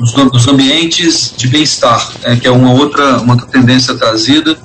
dos, 0.00 0.12
dos, 0.32 0.48
ambientes 0.48 1.34
de 1.36 1.46
bem-estar, 1.48 2.10
é, 2.22 2.36
que 2.36 2.46
é 2.46 2.50
uma 2.50 2.72
outra, 2.72 3.18
uma 3.20 3.34
outra 3.34 3.46
tendência 3.46 3.94
trazida. 3.94 4.58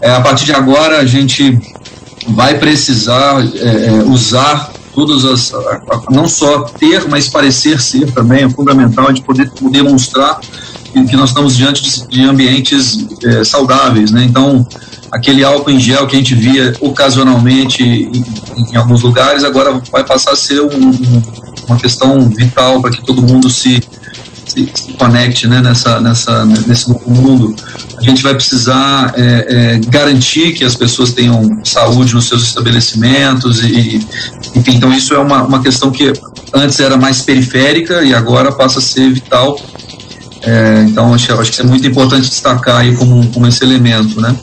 É, 0.00 0.10
a 0.10 0.20
partir 0.20 0.46
de 0.46 0.52
agora, 0.52 0.98
a 0.98 1.06
gente 1.06 1.58
vai 2.28 2.58
precisar 2.58 3.44
é, 3.54 3.86
é 3.86 3.92
usar 4.04 4.72
todas 4.94 5.24
as. 5.24 5.52
não 6.10 6.28
só 6.28 6.62
ter, 6.62 7.08
mas 7.08 7.28
parecer 7.28 7.80
ser 7.80 8.10
também, 8.12 8.44
é 8.44 8.48
fundamental 8.48 9.06
a 9.06 9.08
gente 9.08 9.22
poder 9.22 9.50
demonstrar 9.70 10.40
que, 10.92 11.16
nós 11.16 11.30
estamos 11.30 11.56
diante 11.56 11.82
de, 11.82 12.08
de 12.08 12.22
ambientes 12.22 13.06
é, 13.24 13.44
saudáveis, 13.44 14.10
né? 14.10 14.24
Então, 14.24 14.66
aquele 15.12 15.44
álcool 15.44 15.70
em 15.70 15.78
gel 15.78 16.06
que 16.06 16.16
a 16.16 16.18
gente 16.18 16.34
via 16.34 16.74
ocasionalmente 16.80 17.82
em, 17.82 18.24
em 18.72 18.76
alguns 18.76 19.02
lugares, 19.02 19.44
agora 19.44 19.80
vai 19.90 20.04
passar 20.04 20.32
a 20.32 20.36
ser 20.36 20.60
um, 20.60 21.22
uma 21.68 21.76
questão 21.76 22.28
vital 22.28 22.80
para 22.80 22.90
que 22.90 23.04
todo 23.04 23.22
mundo 23.22 23.48
se, 23.48 23.80
se, 24.50 24.70
se, 24.74 24.92
conecte 24.94 25.46
né, 25.46 25.60
nessa, 25.60 26.00
nessa, 26.00 26.44
nesse 26.44 26.88
novo 26.88 27.10
mundo. 27.10 27.54
A 27.98 28.02
gente 28.02 28.22
vai 28.22 28.34
precisar 28.34 29.12
é, 29.16 29.22
é, 29.22 29.80
garantir 29.88 30.52
que 30.52 30.64
as 30.64 30.74
pessoas 30.74 31.12
tenham 31.12 31.60
saúde 31.64 32.14
nos 32.14 32.26
seus 32.26 32.42
estabelecimentos 32.42 33.62
e, 33.62 34.06
enfim, 34.54 34.76
então 34.76 34.92
isso 34.92 35.14
é 35.14 35.18
uma, 35.18 35.42
uma 35.42 35.62
questão 35.62 35.90
que 35.90 36.12
antes 36.54 36.80
era 36.80 36.96
mais 36.96 37.22
periférica 37.22 38.02
e 38.02 38.14
agora 38.14 38.52
passa 38.52 38.78
a 38.78 38.82
ser 38.82 39.12
vital 39.12 39.56
é, 40.42 40.84
então 40.88 41.12
acho, 41.12 41.32
acho 41.34 41.52
que 41.52 41.60
é 41.60 41.64
muito 41.64 41.86
importante 41.86 42.28
destacar 42.28 42.78
aí 42.78 42.96
como, 42.96 43.26
como 43.28 43.46
esse 43.46 43.62
elemento, 43.62 44.20
né? 44.20 44.34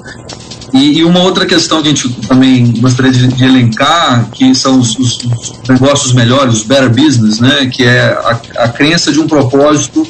E, 0.74 1.00
e, 1.00 1.04
uma 1.04 1.22
outra 1.22 1.46
questão 1.46 1.82
que 1.82 1.88
a 1.88 1.92
gente 1.92 2.10
também 2.28 2.74
gostaria 2.80 3.12
de, 3.12 3.28
de 3.28 3.46
elencar, 3.46 4.30
que 4.32 4.54
são 4.54 4.80
os, 4.80 4.98
os, 4.98 5.18
os, 5.24 5.54
negócios 5.68 6.14
melhores, 6.14 6.56
os 6.56 6.64
better 6.64 6.90
business, 6.90 7.40
né, 7.40 7.68
que 7.68 7.84
é 7.84 8.02
a, 8.02 8.40
a 8.64 8.70
crença 8.70 9.12
de 9.12 9.20
um 9.20 9.28
propósito 9.28 10.06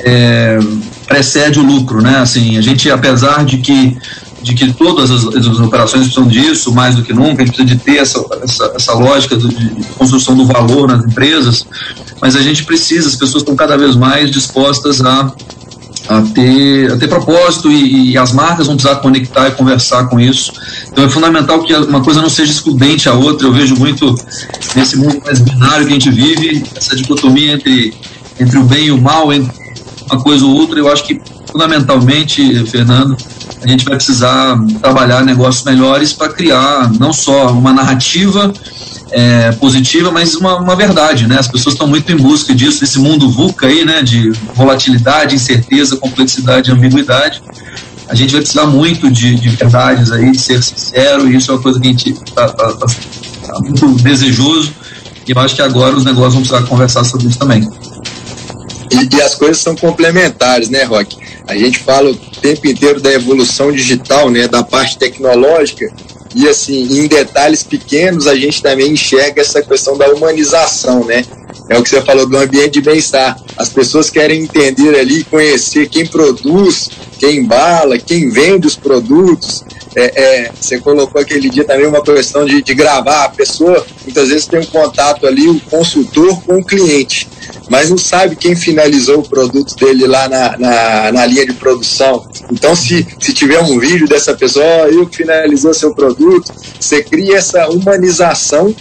é, 0.00 0.58
precede 1.06 1.58
o 1.58 1.62
lucro, 1.62 2.00
né, 2.00 2.16
assim, 2.18 2.56
a 2.56 2.62
gente, 2.62 2.90
apesar 2.90 3.44
de 3.44 3.58
que 3.58 3.96
de 4.44 4.52
que 4.52 4.70
todas 4.74 5.10
as, 5.10 5.24
as, 5.24 5.58
operações 5.58 6.02
precisam 6.02 6.28
disso, 6.28 6.70
mais 6.70 6.94
do 6.94 7.02
que 7.02 7.14
nunca, 7.14 7.42
a 7.42 7.46
gente 7.46 7.56
precisa 7.56 7.76
de 7.76 7.82
ter 7.82 7.96
essa, 7.96 8.22
essa, 8.42 8.72
essa 8.76 8.92
lógica 8.92 9.38
de 9.38 9.46
construção 9.96 10.36
do 10.36 10.44
valor 10.44 10.86
nas 10.86 11.02
empresas, 11.02 11.66
mas 12.20 12.36
a 12.36 12.42
gente 12.42 12.62
precisa, 12.62 13.08
as 13.08 13.16
pessoas 13.16 13.42
estão 13.42 13.56
cada 13.56 13.78
vez 13.78 13.96
mais 13.96 14.30
dispostas 14.30 15.00
a 15.00 15.32
a 16.08 16.20
ter, 16.20 16.92
a 16.92 16.96
ter 16.98 17.08
propósito 17.08 17.70
e, 17.70 18.12
e, 18.12 18.18
as 18.18 18.32
marcas 18.32 18.66
vão 18.66 18.76
precisar 18.76 18.96
conectar 18.96 19.48
e 19.48 19.52
conversar 19.52 20.06
com 20.06 20.20
isso. 20.20 20.52
Então 20.90 21.04
é 21.04 21.08
fundamental 21.08 21.62
que 21.62 21.74
uma 21.74 22.02
coisa 22.02 22.20
não 22.20 22.28
seja 22.28 22.52
excludente 22.52 23.08
à 23.08 23.14
outra. 23.14 23.46
Eu 23.46 23.52
vejo 23.52 23.74
muito 23.76 24.14
nesse 24.74 24.96
mundo 24.96 25.20
mais 25.24 25.40
binário 25.40 25.86
que 25.86 25.92
a 25.92 25.94
gente 25.94 26.10
vive, 26.10 26.64
essa 26.76 26.94
dicotomia 26.94 27.54
entre, 27.54 27.94
entre 28.38 28.58
o 28.58 28.64
bem 28.64 28.86
e 28.86 28.90
o 28.90 29.00
mal, 29.00 29.32
entre 29.32 29.50
uma 30.10 30.22
coisa 30.22 30.44
ou 30.44 30.54
outra. 30.54 30.78
Eu 30.78 30.92
acho 30.92 31.04
que 31.04 31.20
fundamentalmente, 31.50 32.66
Fernando, 32.66 33.16
a 33.62 33.66
gente 33.66 33.84
vai 33.84 33.94
precisar 33.94 34.58
trabalhar 34.82 35.24
negócios 35.24 35.64
melhores 35.64 36.12
para 36.12 36.28
criar 36.32 36.92
não 36.98 37.12
só 37.12 37.50
uma 37.50 37.72
narrativa 37.72 38.52
é, 39.16 39.52
positiva, 39.52 40.10
mas 40.10 40.34
uma, 40.34 40.56
uma 40.56 40.74
verdade, 40.74 41.28
né? 41.28 41.36
As 41.38 41.46
pessoas 41.46 41.74
estão 41.74 41.86
muito 41.86 42.10
em 42.10 42.16
busca 42.16 42.52
disso, 42.52 42.80
desse 42.80 42.98
mundo 42.98 43.30
VUCA 43.30 43.68
aí, 43.68 43.84
né? 43.84 44.02
De 44.02 44.30
volatilidade, 44.54 45.36
incerteza, 45.36 45.96
complexidade 45.96 46.72
ambiguidade. 46.72 47.40
A 48.08 48.14
gente 48.16 48.32
vai 48.32 48.40
precisar 48.40 48.66
muito 48.66 49.08
de, 49.08 49.36
de 49.36 49.48
verdades 49.50 50.10
aí, 50.10 50.32
de 50.32 50.38
ser 50.40 50.60
sincero, 50.64 51.30
e 51.30 51.36
isso 51.36 51.52
é 51.52 51.54
uma 51.54 51.62
coisa 51.62 51.78
que 51.78 51.86
a 51.86 51.90
gente 51.90 52.10
está 52.10 52.48
tá, 52.48 52.72
tá, 52.72 52.86
tá 53.46 53.60
muito 53.60 53.86
desejoso, 54.02 54.74
e 55.26 55.30
eu 55.30 55.38
acho 55.40 55.54
que 55.54 55.62
agora 55.62 55.96
os 55.96 56.04
negócios 56.04 56.34
vão 56.34 56.42
precisar 56.42 56.68
conversar 56.68 57.04
sobre 57.04 57.28
isso 57.28 57.38
também. 57.38 57.66
E, 58.90 59.16
e, 59.16 59.22
as 59.22 59.34
coisas 59.36 59.58
são 59.58 59.76
complementares, 59.76 60.68
né, 60.68 60.82
Rock? 60.82 61.16
A 61.46 61.56
gente 61.56 61.78
fala 61.78 62.10
o 62.10 62.16
tempo 62.16 62.66
inteiro 62.66 63.00
da 63.00 63.12
evolução 63.12 63.72
digital, 63.72 64.28
né, 64.28 64.48
da 64.48 64.62
parte 64.62 64.98
tecnológica, 64.98 65.86
e 66.34 66.48
assim, 66.48 66.98
em 66.98 67.06
detalhes 67.06 67.62
pequenos, 67.62 68.26
a 68.26 68.34
gente 68.34 68.62
também 68.62 68.92
enxerga 68.92 69.40
essa 69.40 69.62
questão 69.62 69.96
da 69.96 70.08
humanização, 70.12 71.04
né? 71.04 71.24
É 71.68 71.78
o 71.78 71.82
que 71.82 71.88
você 71.88 72.02
falou 72.02 72.28
do 72.28 72.36
ambiente 72.36 72.72
de 72.72 72.80
bem-estar. 72.82 73.40
As 73.56 73.68
pessoas 73.68 74.10
querem 74.10 74.42
entender 74.42 74.98
ali, 74.98 75.24
conhecer 75.24 75.88
quem 75.88 76.06
produz, 76.06 76.90
quem 77.18 77.38
embala, 77.38 77.98
quem 77.98 78.28
vende 78.28 78.66
os 78.66 78.76
produtos. 78.76 79.64
É, 79.96 80.22
é, 80.22 80.52
você 80.60 80.78
colocou 80.78 81.20
aquele 81.20 81.48
dia 81.48 81.64
também 81.64 81.86
uma 81.86 82.02
questão 82.02 82.44
de, 82.44 82.62
de 82.62 82.74
gravar. 82.74 83.24
A 83.24 83.28
pessoa 83.28 83.86
muitas 84.02 84.28
vezes 84.28 84.46
tem 84.46 84.60
um 84.60 84.66
contato 84.66 85.26
ali, 85.26 85.48
o 85.48 85.60
consultor 85.60 86.42
com 86.42 86.58
o 86.58 86.64
cliente 86.64 87.28
mas 87.68 87.90
não 87.90 87.98
sabe 87.98 88.36
quem 88.36 88.54
finalizou 88.54 89.20
o 89.20 89.28
produto 89.28 89.74
dele 89.76 90.06
lá 90.06 90.28
na, 90.28 90.58
na, 90.58 91.12
na 91.12 91.26
linha 91.26 91.46
de 91.46 91.52
produção. 91.54 92.26
Então, 92.52 92.74
se, 92.76 93.06
se 93.18 93.32
tiver 93.32 93.60
um 93.60 93.78
vídeo 93.78 94.06
dessa 94.06 94.34
pessoa, 94.34 94.64
oh, 94.84 94.86
eu 94.88 95.06
que 95.06 95.18
finalizou 95.18 95.72
seu 95.72 95.94
produto, 95.94 96.52
você 96.78 97.02
cria 97.02 97.36
essa 97.36 97.68
humanização 97.68 98.74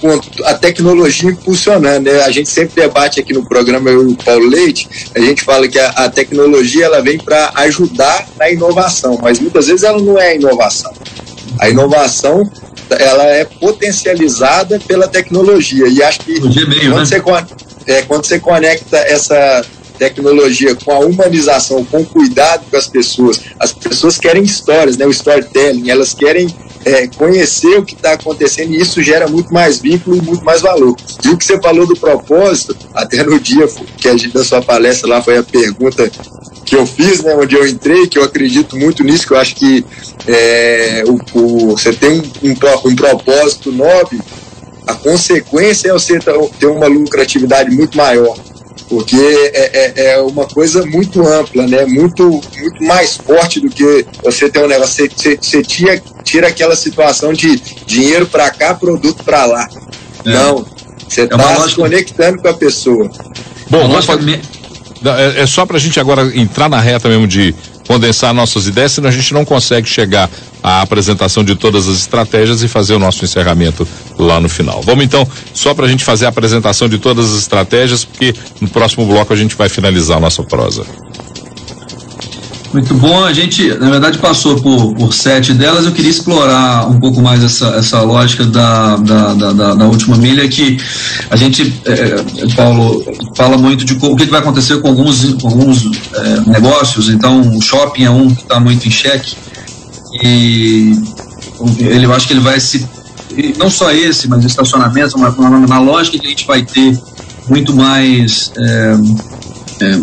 com 0.00 0.20
a 0.44 0.54
tecnologia 0.54 1.30
impulsionando. 1.30 2.10
Né? 2.10 2.22
A 2.22 2.30
gente 2.30 2.48
sempre 2.48 2.82
debate 2.82 3.20
aqui 3.20 3.32
no 3.32 3.46
programa, 3.46 3.88
eu 3.88 4.08
e 4.08 4.12
o 4.12 4.16
Paulo 4.16 4.46
Leite, 4.46 4.88
a 5.14 5.20
gente 5.20 5.42
fala 5.42 5.66
que 5.66 5.78
a, 5.78 5.88
a 5.90 6.10
tecnologia 6.10 6.86
ela 6.86 7.00
vem 7.00 7.18
para 7.18 7.52
ajudar 7.54 8.28
na 8.38 8.50
inovação, 8.50 9.18
mas 9.22 9.38
muitas 9.40 9.66
vezes 9.66 9.82
ela 9.82 10.00
não 10.00 10.18
é 10.18 10.36
inovação. 10.36 10.92
A 11.58 11.70
inovação 11.70 12.50
ela 12.90 13.24
é 13.24 13.44
potencializada 13.44 14.78
pela 14.86 15.08
tecnologia 15.08 15.88
e 15.88 16.02
acho 16.02 16.20
que 16.20 16.36
é 16.36 16.40
meio, 16.66 16.90
quando 16.90 16.98
né? 16.98 17.04
você 17.06 17.20
é, 17.86 18.02
quando 18.02 18.24
você 18.24 18.38
conecta 18.38 18.98
essa 18.98 19.64
tecnologia 19.98 20.74
com 20.74 20.92
a 20.92 20.98
humanização, 20.98 21.84
com 21.84 22.00
o 22.00 22.06
cuidado 22.06 22.64
com 22.70 22.76
as 22.76 22.86
pessoas, 22.86 23.40
as 23.58 23.72
pessoas 23.72 24.18
querem 24.18 24.42
histórias, 24.42 24.96
né, 24.96 25.06
o 25.06 25.10
storytelling, 25.10 25.88
elas 25.88 26.12
querem 26.12 26.54
é, 26.84 27.06
conhecer 27.06 27.78
o 27.78 27.84
que 27.84 27.94
está 27.94 28.12
acontecendo 28.12 28.74
e 28.74 28.80
isso 28.80 29.02
gera 29.02 29.26
muito 29.26 29.52
mais 29.52 29.78
vínculo 29.80 30.16
e 30.16 30.20
muito 30.20 30.44
mais 30.44 30.60
valor. 30.60 30.94
E 31.24 31.28
o 31.28 31.36
que 31.36 31.44
você 31.44 31.58
falou 31.60 31.86
do 31.86 31.96
propósito, 31.96 32.76
até 32.92 33.22
no 33.22 33.38
dia 33.38 33.66
que 33.96 34.08
a 34.08 34.12
gente, 34.12 34.34
da 34.34 34.44
sua 34.44 34.60
palestra 34.60 35.08
lá, 35.08 35.22
foi 35.22 35.38
a 35.38 35.42
pergunta 35.42 36.10
que 36.64 36.76
eu 36.76 36.86
fiz, 36.86 37.22
né, 37.22 37.34
onde 37.36 37.54
eu 37.54 37.66
entrei, 37.66 38.06
que 38.06 38.18
eu 38.18 38.24
acredito 38.24 38.76
muito 38.76 39.04
nisso, 39.04 39.26
que 39.26 39.32
eu 39.32 39.38
acho 39.38 39.54
que 39.54 39.84
é, 40.26 41.04
o, 41.06 41.38
o, 41.38 41.70
você 41.76 41.92
tem 41.92 42.10
um, 42.10 42.48
um, 42.50 42.90
um 42.90 42.96
propósito 42.96 43.70
nobre, 43.70 44.18
a 44.86 44.94
consequência 44.94 45.88
é 45.88 45.92
você 45.92 46.18
ter 46.18 46.66
uma 46.66 46.86
lucratividade 46.86 47.74
muito 47.74 47.96
maior, 47.96 48.36
porque 48.88 49.16
é, 49.16 49.70
é, 49.72 50.12
é, 50.12 50.20
uma 50.20 50.46
coisa 50.46 50.84
muito 50.84 51.26
ampla, 51.26 51.66
né? 51.66 51.86
muito, 51.86 52.28
muito 52.58 52.84
mais 52.84 53.16
forte 53.16 53.60
do 53.60 53.70
que 53.70 54.06
você 54.22 54.48
ter 54.50 54.62
um 54.62 54.68
negócio. 54.68 54.94
Você, 54.94 55.08
você, 55.08 55.38
você 55.40 55.62
tira, 55.62 56.02
tira 56.22 56.48
aquela 56.48 56.76
situação 56.76 57.32
de 57.32 57.56
dinheiro 57.86 58.26
para 58.26 58.50
cá, 58.50 58.74
produto 58.74 59.24
para 59.24 59.46
lá. 59.46 59.68
É. 60.24 60.30
Não, 60.30 60.66
você 61.08 61.22
está 61.22 61.52
é 61.52 61.68
se 61.68 61.74
conectando 61.74 62.42
com 62.42 62.48
a 62.48 62.54
pessoa. 62.54 63.10
Bom, 63.70 63.88
nós, 63.88 64.06
é, 64.08 65.42
é 65.42 65.46
só 65.46 65.64
para 65.64 65.76
a 65.76 65.80
gente 65.80 65.98
agora 65.98 66.30
entrar 66.36 66.68
na 66.68 66.80
reta 66.80 67.08
mesmo 67.08 67.26
de 67.26 67.54
condensar 67.86 68.32
nossas 68.32 68.66
ideias, 68.66 68.92
senão 68.92 69.08
a 69.08 69.12
gente 69.12 69.32
não 69.32 69.44
consegue 69.44 69.88
chegar 69.88 70.30
à 70.62 70.80
apresentação 70.80 71.44
de 71.44 71.54
todas 71.54 71.88
as 71.88 71.98
estratégias 71.98 72.62
e 72.62 72.68
fazer 72.68 72.94
o 72.94 72.98
nosso 72.98 73.24
encerramento 73.24 73.86
lá 74.18 74.40
no 74.40 74.48
final. 74.48 74.82
Vamos 74.82 75.04
então, 75.04 75.26
só 75.52 75.74
para 75.74 75.86
a 75.86 75.88
gente 75.88 76.04
fazer 76.04 76.26
a 76.26 76.28
apresentação 76.30 76.88
de 76.88 76.98
todas 76.98 77.32
as 77.32 77.38
estratégias, 77.38 78.04
porque 78.04 78.34
no 78.60 78.68
próximo 78.68 79.06
bloco 79.06 79.32
a 79.32 79.36
gente 79.36 79.54
vai 79.54 79.68
finalizar 79.68 80.16
a 80.16 80.20
nossa 80.20 80.42
prosa. 80.42 80.84
Muito 82.74 82.92
bom. 82.94 83.24
A 83.24 83.32
gente, 83.32 83.68
na 83.78 83.88
verdade, 83.88 84.18
passou 84.18 84.60
por, 84.60 84.92
por 84.96 85.14
sete 85.14 85.54
delas. 85.54 85.84
Eu 85.86 85.92
queria 85.92 86.10
explorar 86.10 86.90
um 86.90 86.98
pouco 86.98 87.22
mais 87.22 87.44
essa, 87.44 87.68
essa 87.68 88.00
lógica 88.02 88.44
da, 88.44 88.96
da, 88.96 89.34
da, 89.34 89.74
da, 89.74 89.86
última 89.86 90.16
milha, 90.16 90.48
que 90.48 90.76
a 91.30 91.36
gente, 91.36 91.72
é, 91.84 92.52
Paulo, 92.56 93.04
fala 93.36 93.56
muito 93.56 93.84
de 93.84 93.96
o 94.04 94.16
que 94.16 94.24
vai 94.24 94.40
acontecer 94.40 94.80
com 94.80 94.88
alguns, 94.88 95.34
com 95.34 95.46
alguns 95.46 95.84
é, 96.14 96.50
negócios. 96.50 97.08
Então, 97.08 97.42
o 97.56 97.62
shopping 97.62 98.06
é 98.06 98.10
um 98.10 98.34
que 98.34 98.42
está 98.42 98.58
muito 98.58 98.88
em 98.88 98.90
xeque. 98.90 99.36
E 100.24 100.98
ele, 101.78 102.06
eu 102.06 102.12
acho 102.12 102.26
que 102.26 102.32
ele 102.32 102.40
vai 102.40 102.58
se. 102.58 102.84
Não 103.56 103.70
só 103.70 103.92
esse, 103.92 104.26
mas 104.26 104.44
estacionamento, 104.44 105.16
uma, 105.16 105.28
uma, 105.28 105.58
uma 105.58 105.78
lógica 105.78 106.18
que 106.18 106.26
a 106.26 106.30
gente 106.30 106.44
vai 106.44 106.64
ter 106.64 107.00
muito 107.48 107.72
mais. 107.72 108.50
É, 108.58 108.96
é, 109.80 109.96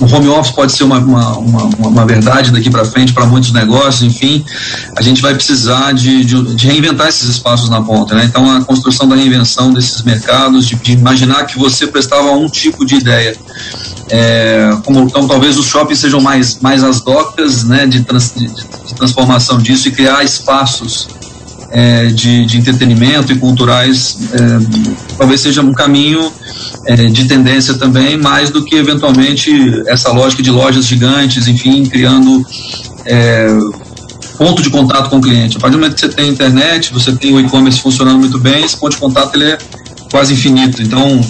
o 0.00 0.14
home 0.14 0.28
office 0.28 0.52
pode 0.52 0.72
ser 0.72 0.84
uma, 0.84 0.98
uma, 0.98 1.38
uma, 1.38 1.64
uma 1.88 2.06
verdade 2.06 2.50
daqui 2.50 2.70
para 2.70 2.84
frente 2.84 3.12
para 3.12 3.26
muitos 3.26 3.52
negócios, 3.52 4.02
enfim, 4.02 4.44
a 4.96 5.02
gente 5.02 5.20
vai 5.20 5.34
precisar 5.34 5.92
de, 5.92 6.24
de, 6.24 6.54
de, 6.54 6.66
reinventar 6.66 7.08
esses 7.08 7.28
espaços 7.28 7.68
na 7.68 7.82
ponta. 7.82 8.14
Né? 8.14 8.24
Então, 8.24 8.50
a 8.50 8.64
construção 8.64 9.08
da 9.08 9.16
reinvenção 9.16 9.72
desses 9.72 10.02
mercados, 10.02 10.66
de, 10.66 10.76
de 10.76 10.92
imaginar 10.92 11.44
que 11.44 11.58
você 11.58 11.86
prestava 11.86 12.30
um 12.32 12.48
tipo 12.48 12.86
de 12.86 12.96
ideia. 12.96 13.36
É, 14.10 14.70
como, 14.84 15.00
então, 15.00 15.26
talvez 15.28 15.58
os 15.58 15.66
shoppings 15.66 15.98
sejam 15.98 16.20
mais, 16.20 16.58
mais 16.60 16.82
as 16.82 17.00
docas 17.02 17.64
né, 17.64 17.86
de, 17.86 18.02
trans, 18.04 18.32
de, 18.34 18.46
de 18.46 18.94
transformação 18.94 19.58
disso 19.58 19.88
e 19.88 19.90
criar 19.90 20.24
espaços 20.24 21.08
é, 21.70 22.06
de, 22.06 22.46
de, 22.46 22.58
entretenimento 22.58 23.32
e 23.32 23.36
culturais 23.36 24.18
é, 24.32 25.16
talvez 25.18 25.40
seja 25.40 25.60
um 25.60 25.72
caminho 25.72 26.32
é, 26.86 26.96
de 27.06 27.26
tendência 27.26 27.74
também, 27.74 28.16
mais 28.16 28.50
do 28.50 28.64
que 28.64 28.76
eventualmente 28.76 29.50
essa 29.86 30.10
lógica 30.10 30.42
de 30.42 30.50
lojas 30.50 30.86
gigantes, 30.86 31.46
enfim, 31.46 31.84
criando 31.84 32.44
é, 33.04 33.48
ponto 34.38 34.62
de 34.62 34.70
contato 34.70 35.10
com 35.10 35.18
o 35.18 35.20
cliente. 35.20 35.56
A 35.56 35.60
partir 35.60 35.76
do 35.76 35.80
momento 35.80 35.94
que 35.94 36.00
você 36.00 36.08
tem 36.08 36.28
internet, 36.28 36.92
você 36.92 37.12
tem 37.12 37.34
o 37.34 37.40
e-commerce 37.40 37.80
funcionando 37.80 38.18
muito 38.18 38.38
bem, 38.38 38.64
esse 38.64 38.76
ponto 38.76 38.92
de 38.92 38.98
contato 38.98 39.34
ele 39.34 39.44
é 39.44 39.58
quase 40.10 40.32
infinito. 40.32 40.80
Então, 40.80 41.20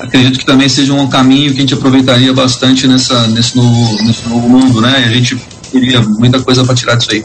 acredito 0.00 0.38
que 0.38 0.46
também 0.46 0.68
seja 0.68 0.92
um 0.92 1.06
caminho 1.06 1.52
que 1.52 1.58
a 1.58 1.60
gente 1.60 1.74
aproveitaria 1.74 2.32
bastante 2.32 2.88
nessa, 2.88 3.26
nesse, 3.28 3.56
novo, 3.56 4.02
nesse 4.02 4.28
novo 4.28 4.48
mundo, 4.48 4.80
né? 4.80 5.02
E 5.02 5.04
a 5.04 5.12
gente 5.12 5.36
teria 5.70 6.00
muita 6.00 6.40
coisa 6.40 6.64
para 6.64 6.74
tirar 6.74 6.96
disso 6.96 7.12
aí. 7.12 7.24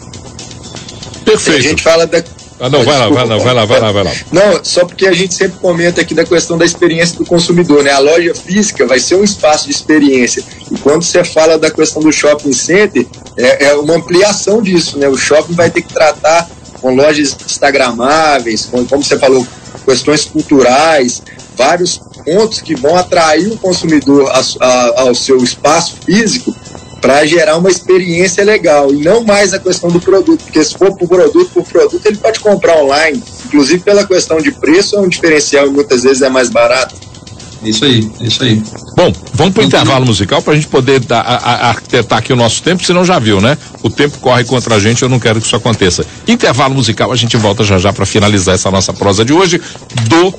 Perfeito. 1.26 1.60
A 1.60 1.70
gente 1.70 1.84
fala 1.84 2.06
da, 2.06 2.24
ah, 2.60 2.70
não, 2.70 2.84
vai 2.84 2.98
lá, 2.98 3.10
vai 3.10 3.26
lá, 3.26 3.38
vai 3.38 3.54
lá, 3.54 3.66
vai 3.66 3.80
lá, 3.80 3.92
vai 3.92 4.04
lá. 4.04 4.12
Não, 4.32 4.64
só 4.64 4.84
porque 4.84 5.08
a 5.08 5.14
gente 5.14 5.34
sempre 5.34 5.60
comenta 5.60 6.02
aqui 6.02 6.14
da 6.14 6.26
questão 6.26 6.58
da 6.58 6.66
experiência 6.66 7.18
do 7.18 7.26
consumidor, 7.26 7.84
né? 7.84 7.92
A 7.92 8.00
loja 8.00 8.36
física 8.36 8.86
vai 8.86 9.00
ser 9.00 9.16
um 9.16 9.24
espaço 9.24 9.66
de 9.66 9.72
experiência. 9.72 10.44
E 10.70 10.78
quando 10.78 11.04
você 11.04 11.24
fala 11.24 11.58
da 11.58 11.72
questão 11.72 12.02
do 12.02 12.12
shopping 12.12 12.52
center, 12.52 13.08
é, 13.38 13.68
é 13.68 13.74
uma 13.76 13.96
ampliação 13.96 14.62
disso, 14.62 14.98
né? 14.98 15.08
O 15.08 15.18
shopping 15.18 15.54
vai 15.54 15.70
ter 15.70 15.84
que 15.84 15.94
tratar 15.94 16.50
com 16.82 16.94
lojas 16.94 17.36
instagramáveis, 17.46 18.66
com, 18.66 18.86
como 18.86 19.04
você 19.04 19.18
falou, 19.18 19.48
questões 19.86 20.26
culturais, 20.26 21.22
vários 21.56 21.98
pontos 22.26 22.62
que 22.62 22.76
vão 22.76 22.98
atrair 22.98 23.48
o 23.48 23.58
consumidor 23.58 24.30
a, 24.32 24.42
a, 24.60 25.02
ao 25.04 25.16
seu 25.16 25.38
espaço 25.38 25.96
físico 26.06 26.54
para 27.02 27.26
gerar 27.26 27.58
uma 27.58 27.70
experiência 27.70 28.44
legal 28.44 28.94
e 28.94 29.04
não 29.04 29.24
mais 29.24 29.54
a 29.54 29.60
questão 29.60 29.90
do 29.90 30.00
produto, 30.00 30.44
porque 30.44 30.64
se 30.64 30.78
for 30.78 30.96
por 30.96 31.08
produto 31.08 31.50
por 31.54 31.64
produto, 31.64 32.06
ele 32.06 32.18
pode 32.18 32.40
comprar 32.40 32.78
online, 32.82 33.22
inclusive 33.46 33.82
pela 33.84 34.06
questão 34.06 34.38
de 34.38 34.52
preço, 34.52 34.96
é 34.96 35.00
um 35.00 35.08
diferencial 35.08 35.68
e 35.68 35.70
muitas 35.70 36.04
vezes 36.04 36.22
é 36.22 36.30
mais 36.30 36.50
barato. 36.50 36.96
Isso 37.64 37.84
aí, 37.84 38.10
isso 38.22 38.44
aí. 38.44 38.62
Bom, 38.96 39.12
vamos 39.34 39.54
para 39.54 39.64
o 39.64 39.66
intervalo 39.66 40.06
musical 40.06 40.42
para 40.42 40.54
a 40.54 40.56
gente 40.56 40.68
poder 40.68 41.02
dar, 41.02 41.20
a, 41.20 41.36
a, 41.36 41.70
arquitetar 41.70 42.20
aqui 42.20 42.32
o 42.32 42.36
nosso 42.36 42.64
tempo, 42.64 42.84
senão 42.84 43.04
já 43.04 43.20
viu, 43.20 43.42
né? 43.42 43.58
O 43.84 43.90
tempo 43.90 44.18
corre 44.20 44.46
contra 44.46 44.76
a 44.76 44.80
gente, 44.80 45.04
eu 45.04 45.10
não 45.10 45.20
quero 45.20 45.42
que 45.42 45.46
isso 45.46 45.56
aconteça. 45.56 46.06
Intervalo 46.28 46.74
musical, 46.74 47.12
a 47.12 47.16
gente 47.16 47.36
volta 47.36 47.64
já 47.64 47.78
já 47.78 47.92
para 47.92 48.06
finalizar 48.06 48.56
essa 48.56 48.72
nossa 48.72 48.94
prosa 48.94 49.26
de 49.26 49.34
hoje 49.34 49.62
do 50.08 50.34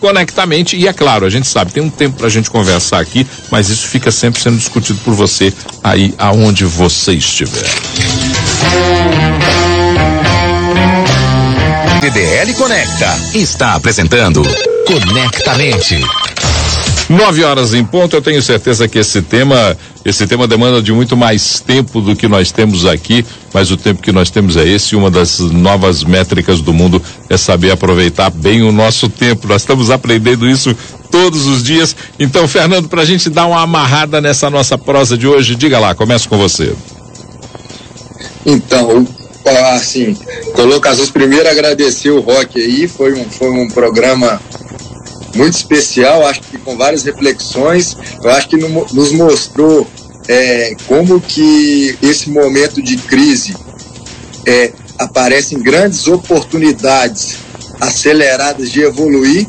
conectamente. 0.00 0.76
E 0.76 0.88
é 0.88 0.92
claro, 0.92 1.26
a 1.26 1.30
gente 1.30 1.46
sabe, 1.46 1.72
tem 1.72 1.82
um 1.82 1.90
tempo 1.90 2.16
para 2.16 2.26
a 2.26 2.30
gente 2.30 2.50
conversar 2.50 3.00
aqui, 3.00 3.26
mas 3.50 3.68
isso 3.68 3.86
fica 3.86 4.10
sempre 4.10 4.40
sendo 4.40 4.56
discutido 4.56 4.98
por 5.04 5.14
você 5.14 5.52
aí 5.84 6.14
aonde 6.18 6.64
você 6.64 7.12
estiver. 7.12 7.68
DDL 12.00 12.54
Conecta 12.54 13.14
está 13.34 13.74
apresentando 13.74 14.42
Conectamente. 14.86 16.00
Nove 17.10 17.42
horas 17.42 17.74
em 17.74 17.84
ponto, 17.84 18.14
eu 18.14 18.22
tenho 18.22 18.40
certeza 18.40 18.86
que 18.86 18.96
esse 18.96 19.20
tema, 19.20 19.76
esse 20.04 20.28
tema 20.28 20.46
demanda 20.46 20.80
de 20.80 20.92
muito 20.92 21.16
mais 21.16 21.58
tempo 21.58 22.00
do 22.00 22.14
que 22.14 22.28
nós 22.28 22.52
temos 22.52 22.86
aqui, 22.86 23.26
mas 23.52 23.72
o 23.72 23.76
tempo 23.76 24.00
que 24.00 24.12
nós 24.12 24.30
temos 24.30 24.56
é 24.56 24.64
esse. 24.64 24.94
Uma 24.94 25.10
das 25.10 25.40
novas 25.40 26.04
métricas 26.04 26.60
do 26.60 26.72
mundo 26.72 27.02
é 27.28 27.36
saber 27.36 27.72
aproveitar 27.72 28.30
bem 28.30 28.62
o 28.62 28.70
nosso 28.70 29.08
tempo. 29.08 29.48
Nós 29.48 29.62
estamos 29.62 29.90
aprendendo 29.90 30.48
isso 30.48 30.72
todos 31.10 31.48
os 31.48 31.64
dias. 31.64 31.96
Então, 32.16 32.46
Fernando, 32.46 32.88
para 32.88 33.02
a 33.02 33.04
gente 33.04 33.28
dar 33.28 33.46
uma 33.46 33.60
amarrada 33.60 34.20
nessa 34.20 34.48
nossa 34.48 34.78
prosa 34.78 35.18
de 35.18 35.26
hoje, 35.26 35.56
diga 35.56 35.80
lá, 35.80 35.96
começo 35.96 36.28
com 36.28 36.38
você. 36.38 36.72
Então, 38.46 39.04
assim, 39.74 40.16
colocações 40.54 41.10
primeiro 41.10 41.48
agradecer 41.48 42.10
o 42.10 42.20
Rock 42.20 42.60
aí, 42.60 42.86
foi 42.86 43.14
um, 43.14 43.28
foi 43.28 43.50
um 43.50 43.68
programa 43.68 44.40
muito 45.34 45.54
especial, 45.54 46.26
acho 46.26 46.40
que 46.42 46.58
com 46.58 46.76
várias 46.76 47.04
reflexões. 47.04 47.96
Eu 48.22 48.30
acho 48.30 48.48
que 48.48 48.56
no, 48.56 48.86
nos 48.92 49.12
mostrou 49.12 49.86
é, 50.28 50.74
como 50.86 51.20
que 51.20 51.96
esse 52.02 52.30
momento 52.30 52.82
de 52.82 52.96
crise 52.96 53.56
é, 54.46 54.72
aparecem 54.98 55.58
grandes 55.58 56.06
oportunidades 56.06 57.38
aceleradas 57.80 58.70
de 58.70 58.82
evoluir, 58.82 59.48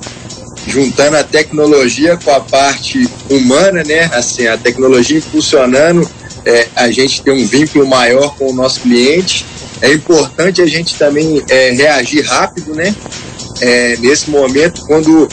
juntando 0.65 1.17
a 1.17 1.24
tecnologia 1.24 2.17
com 2.17 2.32
a 2.32 2.39
parte 2.39 3.08
humana, 3.30 3.84
né? 3.84 4.10
Assim, 4.13 4.48
a 4.48 4.58
tecnologia 4.58 5.17
impulsionando 5.17 6.10
é, 6.46 6.67
a 6.76 6.89
gente 6.89 7.22
ter 7.22 7.32
um 7.32 7.46
vínculo 7.46 7.86
maior 7.88 8.36
com 8.36 8.50
o 8.50 8.54
nosso 8.54 8.82
cliente. 8.82 9.46
É 9.82 9.91
importante 9.91 10.62
a 10.62 10.67
gente 10.67 10.96
também 10.96 11.44
é, 11.50 11.72
reagir 11.72 12.26
rápido, 12.26 12.74
né? 12.74 12.96
É, 13.60 13.98
nesse 13.98 14.30
momento, 14.30 14.86
quando 14.86 15.28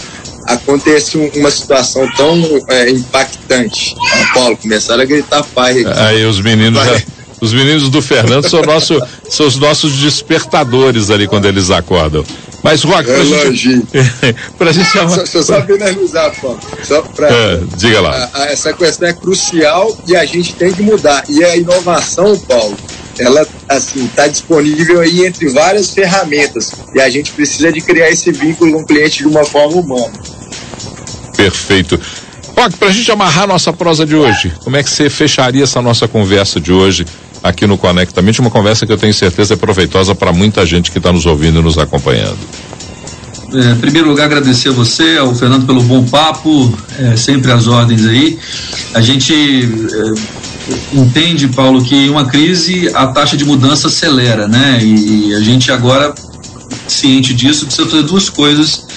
acontece 0.48 1.16
uma 1.36 1.50
situação 1.50 2.10
tão 2.16 2.42
é, 2.68 2.90
impactante. 2.90 3.94
São 3.94 4.32
Paulo 4.34 4.56
começaram 4.56 5.02
a 5.02 5.06
gritar 5.06 5.44
pai. 5.54 5.80
Aqui. 5.82 6.00
Aí 6.00 6.24
os 6.24 6.40
meninos 6.40 6.82
já, 6.84 7.02
os 7.40 7.52
meninos 7.52 7.88
do 7.90 8.00
Fernando 8.00 8.48
são, 8.48 8.62
nosso, 8.62 9.00
são 9.28 9.46
os 9.46 9.56
nossos 9.56 9.92
despertadores 9.98 11.10
ali 11.10 11.28
quando 11.28 11.46
eles 11.46 11.70
acordam. 11.70 12.24
Mas, 12.62 12.82
Rock, 12.82 13.04
pra 13.04 13.22
gente, 13.52 13.82
pra 14.58 14.72
gente 14.72 14.90
chamar... 14.90 15.10
Só, 15.10 15.26
só, 15.26 15.42
só 15.42 15.62
finalizar, 15.62 16.34
Paulo. 16.40 16.58
Só 16.82 17.02
pra, 17.02 17.28
é, 17.28 17.60
diga 17.76 18.00
lá. 18.00 18.30
A, 18.34 18.42
a, 18.42 18.46
essa 18.46 18.72
questão 18.72 19.08
é 19.08 19.12
crucial 19.12 19.96
e 20.08 20.16
a 20.16 20.24
gente 20.24 20.54
tem 20.54 20.72
que 20.72 20.82
mudar. 20.82 21.22
E 21.28 21.44
a 21.44 21.56
inovação, 21.56 22.36
Paulo, 22.40 22.76
ela 23.18 23.46
assim 23.68 24.06
está 24.06 24.26
disponível 24.26 25.00
aí 25.00 25.24
entre 25.24 25.48
várias 25.50 25.90
ferramentas 25.90 26.72
e 26.94 27.00
a 27.00 27.08
gente 27.08 27.32
precisa 27.32 27.72
de 27.72 27.80
criar 27.80 28.10
esse 28.10 28.32
vínculo 28.32 28.72
com 28.72 28.80
o 28.80 28.86
cliente 28.86 29.18
de 29.18 29.28
uma 29.28 29.44
forma 29.44 29.76
humana. 29.80 30.12
Perfeito. 31.38 31.98
Para 32.52 32.88
a 32.88 32.92
gente 32.92 33.10
amarrar 33.12 33.46
nossa 33.46 33.72
prosa 33.72 34.04
de 34.04 34.16
hoje, 34.16 34.52
como 34.64 34.76
é 34.76 34.82
que 34.82 34.90
você 34.90 35.08
fecharia 35.08 35.62
essa 35.62 35.80
nossa 35.80 36.08
conversa 36.08 36.60
de 36.60 36.72
hoje 36.72 37.06
aqui 37.40 37.64
no 37.64 37.78
Conectamente? 37.78 38.40
Uma 38.40 38.50
conversa 38.50 38.84
que 38.84 38.92
eu 38.92 38.98
tenho 38.98 39.14
certeza 39.14 39.54
é 39.54 39.56
proveitosa 39.56 40.16
para 40.16 40.32
muita 40.32 40.66
gente 40.66 40.90
que 40.90 40.98
está 40.98 41.12
nos 41.12 41.26
ouvindo 41.26 41.60
e 41.60 41.62
nos 41.62 41.78
acompanhando. 41.78 42.36
É, 43.54 43.70
em 43.70 43.76
primeiro 43.76 44.08
lugar, 44.08 44.24
agradecer 44.24 44.70
a 44.70 44.72
você, 44.72 45.16
ao 45.16 45.32
Fernando, 45.32 45.64
pelo 45.64 45.80
bom 45.80 46.04
papo, 46.04 46.76
é, 46.98 47.14
sempre 47.14 47.52
as 47.52 47.68
ordens 47.68 48.04
aí. 48.04 48.36
A 48.92 49.00
gente 49.00 49.32
é, 49.32 50.98
entende, 50.98 51.46
Paulo, 51.46 51.84
que 51.84 51.94
em 51.94 52.10
uma 52.10 52.26
crise 52.26 52.90
a 52.92 53.06
taxa 53.06 53.36
de 53.36 53.44
mudança 53.44 53.86
acelera, 53.86 54.48
né? 54.48 54.80
E 54.82 55.32
a 55.34 55.40
gente 55.40 55.70
agora, 55.70 56.12
ciente 56.88 57.32
disso, 57.32 57.66
precisa 57.66 57.88
fazer 57.88 58.02
duas 58.02 58.28
coisas 58.28 58.88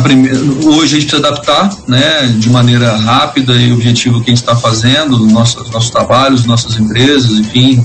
primeira, 0.00 0.38
hoje 0.38 0.96
a 0.96 1.00
gente 1.00 1.10
precisa 1.10 1.28
adaptar 1.28 1.70
né, 1.86 2.34
de 2.38 2.48
maneira 2.48 2.96
rápida 2.96 3.54
e 3.54 3.72
objetiva 3.72 4.16
o 4.16 4.20
que 4.22 4.30
a 4.30 4.34
gente 4.34 4.42
está 4.42 4.56
fazendo, 4.56 5.18
nossos, 5.26 5.70
nossos 5.70 5.90
trabalhos, 5.90 6.46
nossas 6.46 6.78
empresas, 6.78 7.32
enfim. 7.32 7.84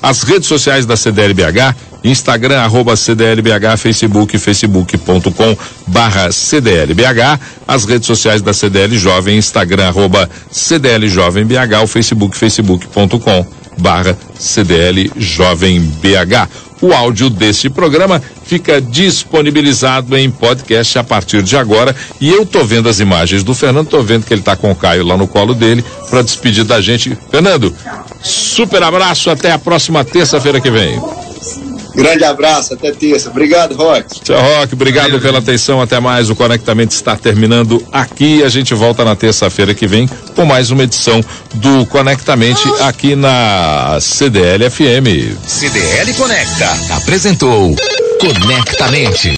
as 0.02 0.22
redes 0.22 0.46
sociais 0.46 0.86
da 0.86 0.96
CDLBH, 0.96 1.74
Instagram, 2.04 2.58
arroba 2.58 2.96
CDLBH, 2.96 3.76
Facebook, 3.78 4.38
facebook.com 4.38 5.56
barra 5.86 6.30
CDLBH, 6.30 7.40
as 7.66 7.84
redes 7.84 8.06
sociais 8.06 8.42
da 8.42 8.52
CDL 8.52 8.96
Jovem, 8.96 9.36
Instagram, 9.38 9.88
arroba 9.88 10.28
CDL 10.50 11.08
Jovem 11.08 11.44
BH, 11.44 11.82
o 11.82 11.86
Facebook, 11.86 12.36
facebook.com 12.36 13.46
barra 13.78 14.16
CDL 14.38 15.10
Jovem 15.16 15.80
BH. 15.80 16.65
O 16.80 16.92
áudio 16.92 17.30
deste 17.30 17.70
programa 17.70 18.22
fica 18.44 18.80
disponibilizado 18.80 20.16
em 20.16 20.30
podcast 20.30 20.98
a 20.98 21.04
partir 21.04 21.42
de 21.42 21.56
agora. 21.56 21.94
E 22.20 22.28
eu 22.28 22.44
tô 22.44 22.64
vendo 22.64 22.88
as 22.88 23.00
imagens 23.00 23.42
do 23.42 23.54
Fernando, 23.54 23.88
tô 23.88 24.02
vendo 24.02 24.24
que 24.24 24.34
ele 24.34 24.42
tá 24.42 24.56
com 24.56 24.70
o 24.70 24.76
Caio 24.76 25.04
lá 25.04 25.16
no 25.16 25.26
colo 25.26 25.54
dele 25.54 25.84
para 26.10 26.22
despedir 26.22 26.64
da 26.64 26.80
gente. 26.80 27.16
Fernando, 27.30 27.74
super 28.22 28.82
abraço, 28.82 29.30
até 29.30 29.52
a 29.52 29.58
próxima 29.58 30.04
terça-feira 30.04 30.60
que 30.60 30.70
vem. 30.70 31.00
Grande 31.96 32.24
abraço, 32.24 32.74
até 32.74 32.92
terça. 32.92 33.30
Obrigado, 33.30 33.74
Rock. 33.74 34.20
Tchau, 34.20 34.38
Rock. 34.38 34.74
Obrigado 34.74 35.06
Valeu, 35.06 35.20
pela 35.20 35.38
atenção. 35.38 35.80
Até 35.80 35.98
mais. 35.98 36.28
O 36.28 36.36
Conectamento 36.36 36.92
está 36.92 37.16
terminando 37.16 37.82
aqui. 37.90 38.42
A 38.42 38.50
gente 38.50 38.74
volta 38.74 39.02
na 39.02 39.16
terça-feira 39.16 39.74
que 39.74 39.86
vem 39.86 40.06
com 40.34 40.44
mais 40.44 40.70
uma 40.70 40.82
edição 40.82 41.22
do 41.54 41.86
Conectamente 41.86 42.62
aqui 42.80 43.16
na 43.16 43.96
CDL 43.98 44.68
FM. 44.68 45.38
CDL 45.46 46.12
Conecta 46.14 46.68
apresentou 46.90 47.74
Conectamente. 48.20 49.30